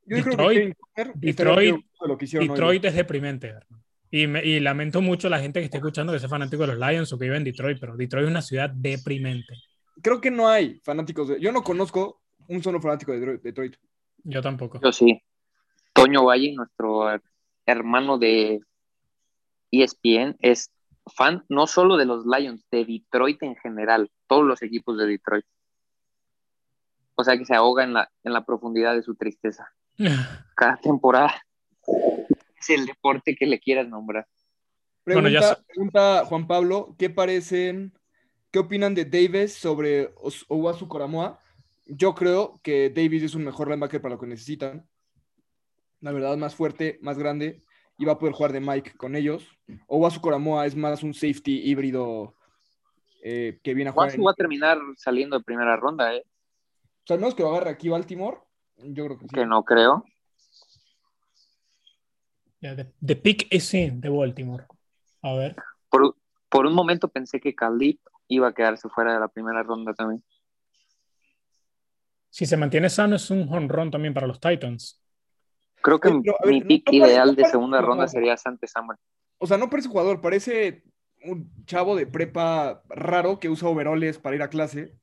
Yo 0.06 0.16
Detroit- 0.18 0.74
creo 0.94 1.12
que 1.12 1.18
Detroit- 1.20 1.72
orgulloso 1.72 2.04
de 2.04 2.08
lo 2.08 2.18
que 2.18 2.24
hicieron 2.24 2.48
hoy. 2.48 2.54
Detroit 2.54 2.84
es 2.87 2.94
deprimente. 2.94 3.54
Y, 4.11 4.26
me- 4.26 4.42
y 4.44 4.58
lamento 4.61 5.02
mucho 5.02 5.26
a 5.26 5.30
la 5.30 5.38
gente 5.40 5.61
que 5.61 5.64
esté 5.66 5.76
escuchando 5.78 6.12
que 6.14 6.18
sea 6.18 6.28
fanático 6.30 6.66
de 6.66 6.74
los 6.74 6.78
Lions 6.78 7.12
o 7.12 7.18
que 7.18 7.24
vive 7.26 7.37
en 7.37 7.44
Detroit, 7.44 7.78
pero 7.78 7.94
Detroit 7.96 8.24
es 8.24 8.30
una 8.30 8.40
ciudad 8.42 8.70
deprimente. 8.70 9.54
Creo 10.00 10.20
que 10.20 10.30
no 10.30 10.48
hay 10.48 10.80
fanáticos 10.82 11.28
de. 11.28 11.40
Yo 11.40 11.52
no 11.52 11.62
conozco 11.62 12.22
un 12.46 12.62
solo 12.62 12.80
fanático 12.80 13.12
de 13.12 13.18
Detroit- 13.20 13.42
Detroit. 13.42 13.76
Yo 14.24 14.40
tampoco. 14.40 14.80
Yo 14.82 14.92
sí. 14.92 15.20
Toño 15.92 16.24
Valle, 16.24 16.54
nuestro 16.54 17.12
eh, 17.12 17.20
hermano 17.66 18.16
de 18.18 18.61
ESPN, 19.70 20.37
es 20.40 20.70
fan 21.09 21.44
no 21.49 21.66
solo 21.66 21.97
de 21.97 22.05
los 22.07 22.25
Lions, 22.27 22.64
de 22.71 22.85
Detroit 22.85 23.42
en 23.42 23.57
general, 23.57 24.11
todos 24.27 24.44
los 24.44 24.62
equipos 24.62 24.97
de 24.99 25.07
Detroit. 25.07 25.44
O 27.14 27.25
sea 27.25 27.37
que 27.37 27.44
se 27.44 27.55
ahoga 27.55 27.85
en 27.85 27.92
la, 27.94 28.11
en 28.23 28.33
la 28.33 28.44
profundidad 28.44 28.94
de 28.94 29.03
su 29.03 29.14
tristeza. 29.16 29.73
Cada 30.57 30.77
temporada 30.77 31.35
es 32.61 32.71
el 32.71 32.87
deporte 32.87 33.35
que 33.35 33.47
le 33.47 33.59
quieras 33.59 33.88
nombrar. 33.88 34.27
Bueno, 35.05 35.23
Pregunta, 35.23 35.40
ya 35.40 35.42
sa- 35.55 35.62
pregunta 35.62 36.25
Juan 36.27 36.47
Pablo: 36.47 36.94
¿qué 36.99 37.09
parecen, 37.11 37.92
qué 38.51 38.59
opinan 38.59 38.94
de 38.94 39.05
Davis 39.05 39.55
sobre 39.55 40.12
Owasu 40.49 40.87
Koramoa? 40.87 41.38
Yo 41.87 42.14
creo 42.14 42.61
que 42.62 42.90
Davis 42.90 43.23
es 43.23 43.35
un 43.35 43.44
mejor 43.44 43.68
linebacker 43.68 44.03
para 44.03 44.14
lo 44.16 44.21
que 44.21 44.27
necesitan. 44.27 44.87
La 46.01 46.12
verdad, 46.12 46.37
más 46.37 46.55
fuerte, 46.55 46.99
más 47.01 47.18
grande, 47.18 47.62
y 47.98 48.04
va 48.04 48.12
a 48.12 48.18
poder 48.18 48.32
jugar 48.34 48.52
de 48.52 48.61
Mike 48.61 48.92
con 48.96 49.16
ellos. 49.16 49.44
Owasu 49.88 50.20
Koramoa 50.20 50.64
es 50.66 50.76
más 50.76 51.02
un 51.02 51.12
safety 51.12 51.68
híbrido 51.68 52.34
eh, 53.22 53.58
que 53.62 53.74
viene 53.74 53.90
a 53.90 53.92
jugar. 53.92 54.08
Wasu 54.08 54.20
en- 54.20 54.26
va 54.26 54.30
a 54.30 54.34
terminar 54.34 54.78
saliendo 54.96 55.37
de 55.37 55.44
primera 55.44 55.76
ronda, 55.76 56.14
¿eh? 56.14 56.22
O 56.24 57.06
sea, 57.06 57.14
al 57.14 57.20
menos 57.20 57.34
que 57.34 57.42
lo 57.42 57.50
agarre 57.50 57.70
aquí 57.70 57.88
Baltimore, 57.88 58.38
yo 58.76 59.06
creo 59.06 59.18
que 59.18 59.26
sí. 59.26 59.34
que 59.34 59.46
no 59.46 59.64
creo. 59.64 60.04
The, 62.61 62.92
the 63.04 63.16
pick 63.16 63.52
is 63.52 63.72
in 63.74 64.00
de 64.00 64.08
Baltimore. 64.08 64.66
A 65.22 65.34
ver. 65.34 65.56
Por, 65.90 66.16
por 66.48 66.66
un 66.66 66.74
momento 66.74 67.08
pensé 67.08 67.40
que 67.40 67.54
Khalid 67.54 67.98
iba 68.28 68.48
a 68.48 68.52
quedarse 68.52 68.88
fuera 68.88 69.14
de 69.14 69.20
la 69.20 69.28
primera 69.28 69.62
ronda 69.62 69.94
también. 69.94 70.22
Si 72.30 72.46
se 72.46 72.56
mantiene 72.56 72.90
sano, 72.90 73.16
es 73.16 73.30
un 73.30 73.52
honrón 73.52 73.90
también 73.90 74.14
para 74.14 74.26
los 74.26 74.38
Titans. 74.38 75.02
Creo 75.83 76.01
que 76.01 76.09
pero, 76.09 76.23
ver, 76.45 76.53
mi 76.53 76.61
pick 76.62 76.88
no 76.91 76.97
ideal 77.07 77.35
de 77.37 77.45
segunda 77.45 77.79
jugador. 77.79 77.88
ronda 77.88 78.09
sería 78.09 78.37
Sante 78.37 78.67
Samuel. 78.67 78.99
O 79.38 79.47
sea, 79.47 79.57
no 79.59 79.71
parece 79.71 79.88
jugador, 79.88 80.21
parece 80.21 80.83
un 81.25 81.51
chavo 81.64 81.95
de 81.97 82.07
prepa 82.07 82.83
raro 82.88 83.38
que 83.38 83.49
usa 83.49 83.69
overoles 83.69 84.19
para 84.19 84.37
ir 84.37 84.43
a 84.43 84.49
clase. 84.49 84.95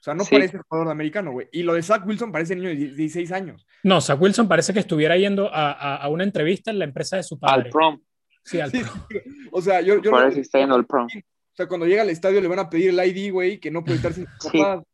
O 0.00 0.02
sea, 0.02 0.14
no 0.14 0.24
Sí. 0.24 0.30
parece 0.34 0.58
jugador 0.58 0.88
de 0.88 0.92
americano, 0.92 1.32
güey. 1.32 1.48
Y 1.52 1.62
lo 1.62 1.74
de 1.74 1.82
Zach 1.82 2.06
Wilson 2.06 2.30
parece 2.30 2.54
niño 2.54 2.68
de 2.68 2.76
16 2.76 3.32
años. 3.32 3.66
No, 3.82 4.00
Zach 4.00 4.20
Wilson 4.20 4.46
parece 4.48 4.72
que 4.72 4.78
estuviera 4.80 5.16
yendo 5.16 5.52
a, 5.52 5.72
a- 5.72 5.96
a 5.96 6.08
una 6.08 6.24
entrevista 6.24 6.70
en 6.70 6.78
la 6.78 6.84
empresa 6.84 7.16
de 7.16 7.22
su 7.24 7.34
Al 7.36 7.40
padre. 7.40 7.70
prom. 7.70 8.00
Sí, 8.44 8.60
al 8.60 8.70
Sí, 8.70 8.80
pro. 8.80 8.92
sí. 9.10 9.18
O 9.50 9.60
sea, 9.60 9.80
yo, 9.80 10.00
yo 10.00 10.10
Parece 10.10 10.36
que 10.36 10.40
está 10.42 10.58
yendo 10.60 10.74
al 10.76 10.86
prom. 10.86 11.06
O 11.06 11.56
sea, 11.58 11.66
cuando 11.66 11.86
llega 11.86 12.02
al 12.02 12.10
estadio 12.10 12.40
le 12.40 12.46
van 12.48 12.60
a 12.60 12.70
pedir 12.70 12.90
el 12.90 13.00
ID, 13.16 13.32
güey, 13.32 13.58
que 13.58 13.70
no 13.70 13.82
puede 13.82 13.96
estar 13.96 14.12
sin 14.12 14.26
papás. 14.78 14.84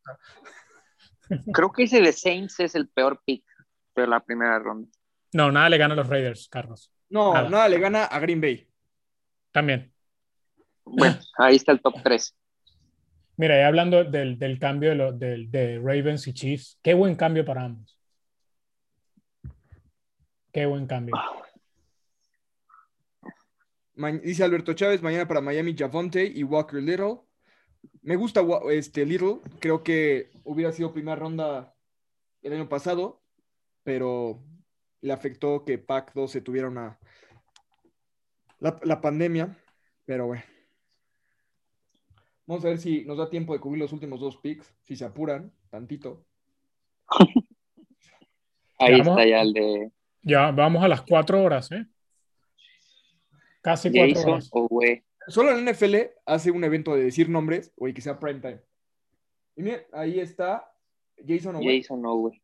Creo 1.53 1.71
que 1.71 1.83
ese 1.83 2.01
de 2.01 2.11
Saints 2.13 2.59
es 2.59 2.75
el 2.75 2.87
peor 2.87 3.21
pick 3.25 3.43
de 3.95 4.07
la 4.07 4.19
primera 4.19 4.59
ronda. 4.59 4.89
No, 5.33 5.51
nada 5.51 5.69
le 5.69 5.77
gana 5.77 5.93
a 5.93 5.97
los 5.97 6.07
Raiders, 6.07 6.47
Carlos. 6.49 6.91
No, 7.09 7.33
Nada. 7.33 7.49
nada. 7.49 7.69
le 7.69 7.79
gana 7.79 8.05
a 8.05 8.19
Green 8.19 8.41
Bay. 8.41 8.67
También. 9.51 9.91
Bueno, 10.85 11.17
ahí 11.37 11.55
está 11.55 11.71
el 11.71 11.81
top 11.81 11.95
3. 12.03 12.35
Mira, 13.37 13.57
ya 13.57 13.67
hablando 13.67 14.03
del, 14.03 14.37
del 14.39 14.59
cambio 14.59 14.89
de, 14.89 14.95
los- 14.95 15.19
del- 15.19 15.51
de 15.51 15.77
Ravens 15.79 16.27
y 16.27 16.33
Chiefs, 16.33 16.79
qué 16.81 16.93
buen 16.93 17.15
cambio 17.15 17.43
para 17.43 17.63
ambos. 17.65 17.99
Qué 20.53 20.65
buen 20.65 20.87
cambio. 20.87 21.15
Ma- 23.95 24.11
dice 24.11 24.43
Alberto 24.43 24.73
Chávez, 24.73 25.01
mañana 25.01 25.27
para 25.27 25.41
Miami 25.41 25.75
Javonte 25.77 26.25
y 26.25 26.43
Walker 26.43 26.81
Little. 26.81 27.19
Me 28.01 28.15
gusta 28.15 28.41
este 28.71 29.05
Little, 29.05 29.39
creo 29.59 29.83
que 29.83 30.31
hubiera 30.43 30.71
sido 30.71 30.93
primera 30.93 31.15
ronda 31.15 31.73
el 32.41 32.53
año 32.53 32.67
pasado, 32.69 33.21
pero 33.83 34.43
le 35.01 35.13
afectó 35.13 35.63
que 35.63 35.77
Pac 35.77 36.13
12 36.13 36.41
tuviera 36.41 36.67
una 36.67 36.99
la, 38.59 38.79
la 38.83 39.01
pandemia, 39.01 39.57
pero 40.05 40.27
bueno. 40.27 40.43
Vamos 42.47 42.63
a 42.63 42.69
ver 42.69 42.77
si 42.77 43.03
nos 43.05 43.17
da 43.17 43.29
tiempo 43.29 43.53
de 43.53 43.59
cubrir 43.59 43.81
los 43.81 43.91
últimos 43.91 44.19
dos 44.19 44.37
picks, 44.37 44.73
si 44.83 44.95
se 44.95 45.05
apuran 45.05 45.51
tantito. 45.69 46.25
Ahí 48.79 48.99
Vamos. 48.99 49.07
está 49.07 49.25
ya 49.25 49.41
el 49.41 49.53
de 49.53 49.91
Ya 50.21 50.51
vamos 50.51 50.83
a 50.83 50.87
las 50.87 51.01
cuatro 51.01 51.41
horas, 51.41 51.71
¿eh? 51.71 51.85
Casi 53.61 53.89
cuatro 53.91 54.13
Jason 54.13 54.31
horas. 54.31 54.49
Owe. 54.51 55.03
Solo 55.27 55.51
el 55.51 55.65
NFL 55.65 55.95
hace 56.25 56.51
un 56.51 56.63
evento 56.63 56.95
de 56.95 57.03
decir 57.03 57.29
nombres, 57.29 57.71
o 57.77 57.85
que 57.85 58.01
sea 58.01 58.19
prime 58.19 58.39
time. 58.39 58.61
Y 59.55 59.63
miren, 59.63 59.81
ahí 59.91 60.19
está 60.19 60.71
Jason 61.25 61.55
Owe. 61.55 61.77
Jason 61.77 62.05
Owe. 62.05 62.41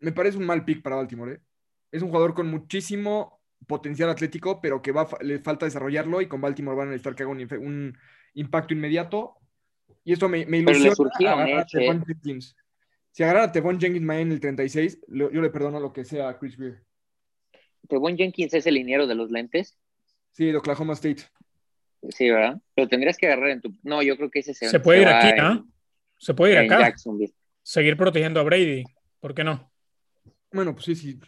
Me 0.00 0.12
parece 0.12 0.38
un 0.38 0.46
mal 0.46 0.64
pick 0.64 0.82
para 0.82 0.96
Baltimore. 0.96 1.34
¿eh? 1.34 1.40
Es 1.90 2.02
un 2.02 2.08
jugador 2.08 2.34
con 2.34 2.48
muchísimo 2.48 3.40
potencial 3.66 4.10
atlético, 4.10 4.60
pero 4.60 4.82
que 4.82 4.92
va, 4.92 5.08
le 5.20 5.38
falta 5.40 5.66
desarrollarlo 5.66 6.20
y 6.20 6.28
con 6.28 6.40
Baltimore 6.40 6.76
van 6.76 6.88
a 6.88 6.90
necesitar 6.90 7.14
que 7.14 7.22
haga 7.22 7.32
un, 7.32 7.96
impacto 8.34 8.74
inmediato. 8.74 9.34
Y 10.04 10.12
esto 10.12 10.28
me, 10.28 10.46
me 10.46 10.62
Pero 10.62 10.78
le 10.78 10.86
ilusiona 10.86 11.32
agarrar 11.32 11.58
a 11.58 11.62
eh, 11.62 11.66
Tevon 11.70 12.04
Jenkins. 12.04 12.56
Si 13.10 13.22
agarran 13.22 13.44
a 13.44 13.52
Tevon 13.52 13.80
Jenkins 13.80 14.04
mañana 14.04 14.26
en 14.26 14.32
el 14.32 14.40
36, 14.40 15.00
lo- 15.08 15.30
yo 15.32 15.40
le 15.40 15.50
perdono 15.50 15.80
lo 15.80 15.92
que 15.92 16.04
sea 16.04 16.28
a 16.28 16.38
Chris 16.38 16.56
Greer. 16.56 16.82
Tevon 17.88 18.16
Jenkins 18.16 18.52
es 18.54 18.66
el 18.66 18.74
liniero 18.74 19.06
de 19.06 19.14
los 19.14 19.30
lentes. 19.30 19.78
Sí, 20.32 20.46
de 20.46 20.56
Oklahoma 20.56 20.92
State. 20.92 21.22
Sí, 22.10 22.30
¿verdad? 22.30 22.60
Pero 22.74 22.88
tendrías 22.88 23.16
que 23.16 23.26
agarrar 23.26 23.50
en 23.50 23.60
tu. 23.62 23.74
No, 23.82 24.02
yo 24.02 24.16
creo 24.16 24.30
que 24.30 24.40
ese 24.40 24.54
se, 24.54 24.68
Se 24.68 24.80
puede 24.80 25.02
ir 25.02 25.08
aquí, 25.08 25.28
en- 25.28 25.36
¿no? 25.36 25.66
Se 26.18 26.34
puede 26.34 26.52
ir 26.52 26.72
acá. 26.72 26.94
Seguir 27.62 27.96
protegiendo 27.96 28.38
a 28.40 28.42
Brady. 28.42 28.84
¿Por 29.18 29.34
qué 29.34 29.44
no? 29.44 29.72
Bueno, 30.56 30.72
pues 30.72 30.84
sí, 30.86 30.96
sí. 30.96 31.20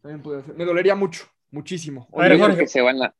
También 0.00 0.22
podría 0.22 0.44
ser. 0.44 0.54
Me 0.54 0.64
dolería 0.64 0.94
mucho, 0.94 1.26
muchísimo. 1.50 2.08
A 2.12 2.22
ver, 2.22 2.32
Yo 2.32 2.36
creo 2.36 2.46
Jorge. 2.48 2.60
que 2.62 2.68
se 2.68 2.80
van 2.80 3.02
a, 3.02 3.14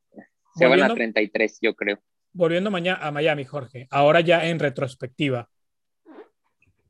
se 0.54 0.64
van 0.66 0.72
a 0.80 0.88
Volviendo- 0.88 0.94
33, 0.94 1.58
yo 1.60 1.74
creo. 1.74 2.00
Volviendo 2.32 2.70
mañana 2.70 2.98
a 3.04 3.10
Miami, 3.10 3.44
Jorge. 3.44 3.88
Ahora 3.90 4.20
ya 4.20 4.46
en 4.46 4.58
retrospectiva. 4.58 5.48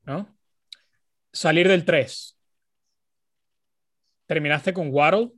¿No? 0.04 0.36
Salir 1.32 1.68
del 1.68 1.84
3. 1.84 2.38
Terminaste 4.26 4.72
con 4.72 4.88
Waddle 4.92 5.30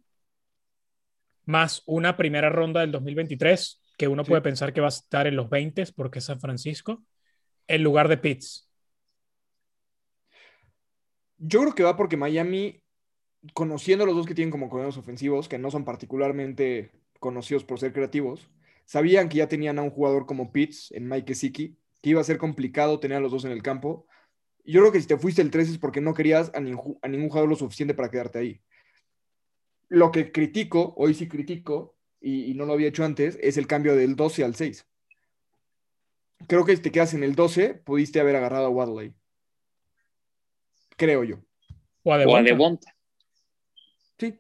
más 1.45 1.83
una 1.87 2.17
primera 2.17 2.49
ronda 2.51 2.81
del 2.81 2.93
2023 2.93 3.83
que 3.97 4.09
uno 4.09 4.23
Sí. 4.25 4.29
puede 4.29 4.43
pensar 4.43 4.73
que 4.73 4.81
va 4.81 4.87
a 4.87 4.91
estar 4.91 5.27
en 5.27 5.37
los 5.37 5.49
20 5.51 5.85
porque 5.95 6.19
es 6.21 6.25
San 6.27 6.41
Francisco. 6.41 7.05
en 7.71 7.83
lugar 7.83 8.09
de 8.09 8.17
Pitts? 8.17 8.68
Yo 11.39 11.61
creo 11.61 11.75
que 11.75 11.85
va 11.85 11.97
porque 11.97 12.17
Miami, 12.17 12.83
conociendo 13.55 14.05
los 14.05 14.17
dos 14.17 14.27
que 14.27 14.35
tienen 14.35 14.51
como 14.51 14.69
coordinadores 14.69 14.99
ofensivos, 14.99 15.49
que 15.49 15.59
no 15.59 15.71
son 15.71 15.85
particularmente 15.85 16.91
conocidos 17.21 17.65
por 17.65 17.79
ser 17.79 17.93
creativos, 17.93 18.51
sabían 18.85 19.29
que 19.29 19.39
ya 19.39 19.49
tenían 19.49 19.79
a 19.79 19.83
un 19.83 19.91
jugador 19.91 20.27
como 20.27 20.53
Pitts 20.53 20.91
en 20.93 21.09
Mike 21.09 21.29
Gesicki, 21.29 21.79
que 22.03 22.11
iba 22.11 22.21
a 22.21 22.25
ser 22.25 22.39
complicado 22.39 23.01
tener 23.01 23.19
a 23.19 23.21
los 23.21 23.31
dos 23.31 23.45
en 23.45 23.53
el 23.53 23.63
campo. 23.63 24.07
Yo 24.65 24.81
creo 24.81 24.93
que 24.93 25.01
si 25.01 25.07
te 25.07 25.17
fuiste 25.17 25.43
el 25.43 25.51
3 25.51 25.71
es 25.71 25.79
porque 25.79 26.01
no 26.01 26.15
querías 26.15 26.51
a, 26.55 26.61
ningún, 26.61 26.99
a 27.03 27.09
ningún 27.09 27.29
jugador 27.29 27.49
lo 27.49 27.57
suficiente 27.57 27.95
para 27.95 28.11
quedarte 28.11 28.39
ahí. 28.39 28.61
Lo 29.89 30.11
que 30.11 30.33
critico, 30.33 30.95
hoy 30.97 31.15
sí 31.15 31.29
critico, 31.29 31.97
y, 32.21 32.51
y, 32.51 32.55
no 32.55 32.67
lo 32.67 32.73
había 32.73 32.89
hecho 32.89 33.05
antes, 33.05 33.39
es 33.41 33.57
el 33.57 33.69
cambio 33.69 33.95
del 33.95 34.17
12 34.17 34.43
al 34.43 34.57
6. 34.57 34.87
Creo 36.49 36.65
que 36.65 36.75
si 36.75 36.83
te 36.83 36.91
quedas 36.91 37.15
en 37.15 37.23
el 37.23 37.37
12, 37.37 37.75
pudiste 37.75 38.21
haber 38.21 38.37
agarrado 38.37 38.67
a 38.67 38.71
Wadley. 38.71 39.15
Creo 40.99 41.25
yo. 41.25 41.37
O 42.03 42.13
a 42.13 42.17
O 42.17 42.17
a 42.17 42.19
Devonta. 42.19 42.43
Devonta. 42.43 42.97
Sí. 44.19 44.39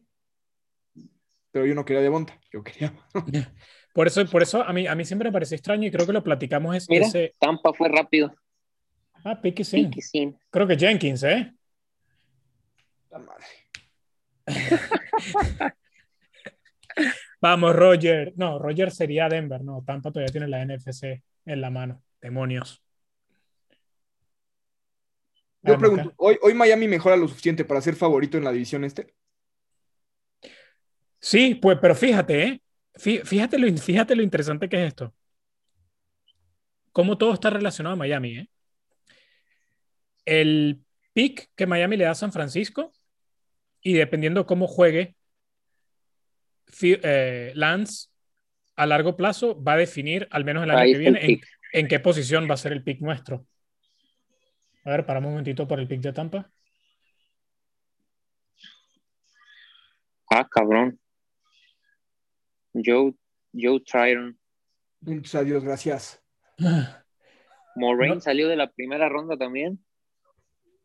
Pero 1.53 1.65
yo 1.65 1.75
no 1.75 1.85
quería 1.85 2.03
de 2.03 2.09
Bonta, 2.11 2.39
yo 2.53 2.63
quería. 2.63 2.93
Por 3.95 4.07
eso, 4.07 4.25
por 4.27 4.43
eso 4.43 4.63
a, 4.63 4.73
mí, 4.73 4.87
a 4.87 4.95
mí 4.95 5.05
siempre 5.05 5.29
me 5.29 5.33
parece 5.33 5.57
extraño 5.57 5.89
y 5.89 5.91
creo 5.91 6.07
que 6.07 6.13
lo 6.13 6.23
platicamos 6.23 6.77
es 6.77 6.89
Mira, 6.89 7.05
ese... 7.05 7.35
Tampa 7.41 7.73
fue 7.73 7.89
rápido. 7.89 8.33
Ah, 9.25 9.41
sí. 9.65 9.91
Creo 10.51 10.67
que 10.69 10.77
Jenkins, 10.77 11.25
¿eh? 11.25 11.53
La 13.11 13.19
madre. 13.19 13.45
Vamos, 17.41 17.75
Roger. 17.75 18.35
No, 18.37 18.61
Roger 18.61 18.93
sería 18.93 19.29
Denver. 19.29 19.65
No, 19.65 19.83
Tampa 19.85 20.13
todavía 20.13 20.31
tiene 20.31 20.47
la 20.47 20.65
NFC 20.65 21.21
en 21.47 21.61
la 21.61 21.71
mano. 21.71 22.01
Demonios. 22.21 22.81
Yo 25.63 25.73
Vamos, 25.75 25.79
pregunto. 25.79 26.13
¿hoy, 26.17 26.39
¿hoy 26.43 26.55
Miami 26.55 26.89
mejora 26.89 27.17
lo 27.17 27.29
suficiente 27.29 27.65
para 27.65 27.81
ser 27.81 27.97
favorito 27.97 28.37
en 28.39 28.45
la 28.45 28.53
división 28.53 28.85
este? 28.85 29.15
Sí, 31.21 31.55
pues, 31.57 31.79
pero 31.81 31.95
fíjate, 31.95 32.43
¿eh? 32.45 32.63
Fí- 32.95 33.25
Fíjate 33.25 33.59
lo, 33.59 33.77
fíjate 33.77 34.17
lo 34.17 34.23
interesante 34.23 34.69
que 34.69 34.81
es 34.83 34.89
esto. 34.89 35.15
Cómo 36.93 37.17
todo 37.19 37.33
está 37.35 37.51
relacionado 37.51 37.95
a 37.95 37.97
Miami, 37.97 38.39
¿eh? 38.39 38.49
El 40.25 40.81
pick 41.13 41.51
que 41.55 41.67
Miami 41.67 41.97
le 41.97 42.05
da 42.05 42.11
a 42.13 42.15
San 42.15 42.33
Francisco 42.33 42.93
y 43.81 43.95
dependiendo 43.95 44.47
cómo 44.47 44.67
juegue 44.67 45.17
eh, 46.83 47.53
Lance 47.55 48.09
a 48.77 48.87
largo 48.87 49.17
plazo 49.17 49.61
va 49.63 49.73
a 49.73 49.77
definir, 49.79 50.29
al 50.31 50.45
menos 50.45 50.63
el 50.65 50.71
año 50.71 50.81
Ahí 50.81 50.93
que 50.93 50.99
viene, 50.99 51.25
en, 51.25 51.41
en 51.73 51.89
qué 51.89 51.99
posición 52.01 52.49
va 52.49 52.55
a 52.55 52.59
ser 52.59 52.73
el 52.73 52.83
pick 52.85 53.01
nuestro. 53.01 53.47
A 54.85 54.91
ver, 54.91 55.05
paramos 55.07 55.29
un 55.29 55.33
momentito 55.35 55.67
por 55.69 55.81
el 55.81 55.89
pick 55.89 56.01
de 56.01 56.13
Tampa. 56.13 56.51
Ah, 60.31 60.47
cabrón. 60.49 60.99
Joe, 62.75 63.15
Joe 63.55 63.81
Tryon. 63.81 64.39
Muchas 65.01 65.35
adiós, 65.37 65.65
gracias. 65.65 66.23
Moraine 67.77 68.17
No. 68.17 68.21
salió 68.21 68.49
de 68.49 68.57
la 68.57 68.71
primera 68.71 69.09
ronda 69.09 69.37
también. 69.37 69.83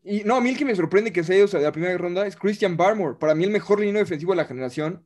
Y 0.02 0.22
no, 0.24 0.36
a 0.36 0.40
mí 0.40 0.50
el 0.50 0.58
que 0.58 0.64
me 0.64 0.74
sorprende 0.76 1.12
que 1.12 1.24
se 1.24 1.32
haya 1.32 1.44
ido 1.44 1.58
de 1.58 1.64
la 1.64 1.72
primera 1.72 1.96
ronda 1.96 2.26
es 2.26 2.36
Christian 2.36 2.76
Barmore. 2.76 3.18
Para 3.18 3.34
mí 3.34 3.44
el 3.44 3.50
mejor 3.50 3.80
línea 3.80 4.02
defensivo 4.02 4.32
de 4.32 4.36
la 4.36 4.44
generación. 4.44 5.04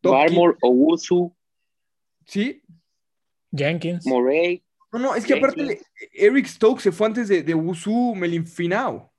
Top 0.00 0.12
Barmore, 0.12 0.56
Owusu, 0.62 1.36
15. 2.24 2.32
Sí. 2.32 2.62
Jenkins. 3.52 4.06
Morey. 4.06 4.64
No, 4.92 4.98
no, 4.98 5.14
es 5.14 5.26
que 5.26 5.34
aparte 5.34 5.62
le- 5.62 5.80
Eric 6.12 6.46
Stokes 6.46 6.82
se 6.82 6.92
fue 6.92 7.06
antes 7.08 7.28
de, 7.28 7.42
de 7.42 7.54
Wusu 7.54 8.14
Melinfinao. 8.14 9.12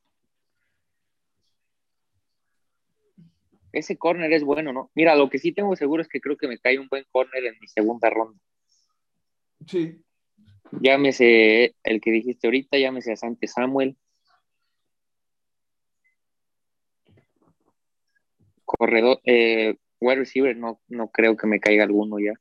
Ese 3.72 3.98
corner 3.98 4.34
es 4.34 4.44
bueno, 4.44 4.74
¿no? 4.74 4.90
Mira, 4.96 5.16
lo 5.16 5.30
que 5.30 5.38
sí 5.38 5.52
tengo 5.52 5.76
seguro 5.76 6.02
es 6.02 6.08
que 6.08 6.20
creo 6.20 6.38
que 6.38 6.48
me 6.48 6.58
cae 6.58 6.80
un 6.80 6.88
buen 6.88 7.06
corner 7.12 7.46
en 7.46 7.56
mi 7.60 7.68
segunda 7.68 8.10
ronda. 8.10 8.40
Sí. 9.68 10.02
Llámese 10.72 11.76
el 11.84 12.02
que 12.02 12.12
dijiste 12.12 12.48
ahorita, 12.48 12.78
llámese 12.80 13.12
a 13.12 13.16
Sante 13.16 13.48
Samuel. 13.48 13.96
Corredor, 18.66 19.20
eh, 19.26 19.78
wide 20.00 20.16
receiver, 20.20 20.56
no, 20.56 20.80
no 20.88 21.10
creo 21.10 21.36
que 21.38 21.48
me 21.48 21.60
caiga 21.60 21.84
alguno 21.84 22.18
ya. 22.20 22.34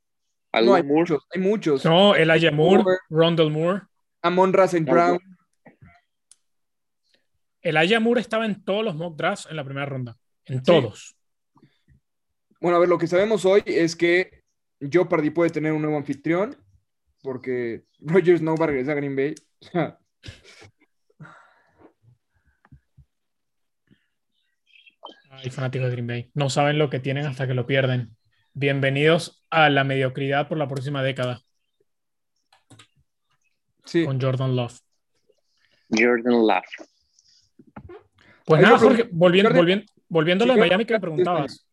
No, 0.52 0.74
hay 0.74 0.82
muchos, 0.82 1.26
hay 1.34 1.40
muchos. 1.40 1.84
No, 1.84 2.14
Elijah 2.14 2.50
Moore, 2.50 2.82
Moore. 2.82 2.98
Rondell 3.10 3.50
Moore. 3.50 3.82
Amon 4.22 4.52
Rasen 4.52 4.84
Brown. 4.84 5.18
Elijah 7.60 8.00
Moore 8.00 8.20
estaba 8.20 8.46
en 8.46 8.64
todos 8.64 8.84
los 8.84 8.94
mock 8.94 9.16
drafts 9.16 9.46
en 9.50 9.56
la 9.56 9.64
primera 9.64 9.86
ronda. 9.86 10.16
En 10.46 10.62
todos. 10.62 11.16
Bueno, 12.60 12.76
a 12.76 12.80
ver, 12.80 12.88
lo 12.88 12.98
que 12.98 13.06
sabemos 13.06 13.44
hoy 13.44 13.62
es 13.66 13.94
que 13.94 14.42
Jeopardy 14.80 15.30
puede 15.30 15.50
tener 15.50 15.72
un 15.72 15.82
nuevo 15.82 15.96
anfitrión 15.96 16.56
porque 17.22 17.84
Rogers 18.00 18.42
no 18.42 18.56
va 18.56 18.64
a 18.64 18.68
regresar 18.68 18.92
a 18.96 19.00
Green 19.00 19.16
Bay. 19.16 19.34
Ay, 25.30 25.50
fanáticos 25.50 25.86
de 25.88 25.92
Green 25.92 26.06
Bay. 26.06 26.30
No 26.34 26.50
saben 26.50 26.78
lo 26.78 26.90
que 26.90 26.98
tienen 26.98 27.26
hasta 27.26 27.46
que 27.46 27.54
lo 27.54 27.64
pierden. 27.66 28.16
Bienvenidos 28.54 29.44
a 29.50 29.68
la 29.70 29.84
mediocridad 29.84 30.48
por 30.48 30.58
la 30.58 30.68
próxima 30.68 31.02
década 31.02 31.42
Sí. 33.84 34.04
con 34.04 34.20
Jordan 34.20 34.54
Love. 34.56 34.78
Jordan 35.90 36.46
Love. 36.46 36.64
Pues 38.44 38.60
nada. 38.62 38.78
Jorge, 38.78 39.08
volviendo, 39.12 39.52
volviendo, 39.54 39.86
volviendo 40.08 40.44
a 40.44 40.54
Sí, 40.54 40.60
Miami 40.60 40.84
que 40.84 40.94
me 40.94 41.00
preguntabas. 41.00 41.66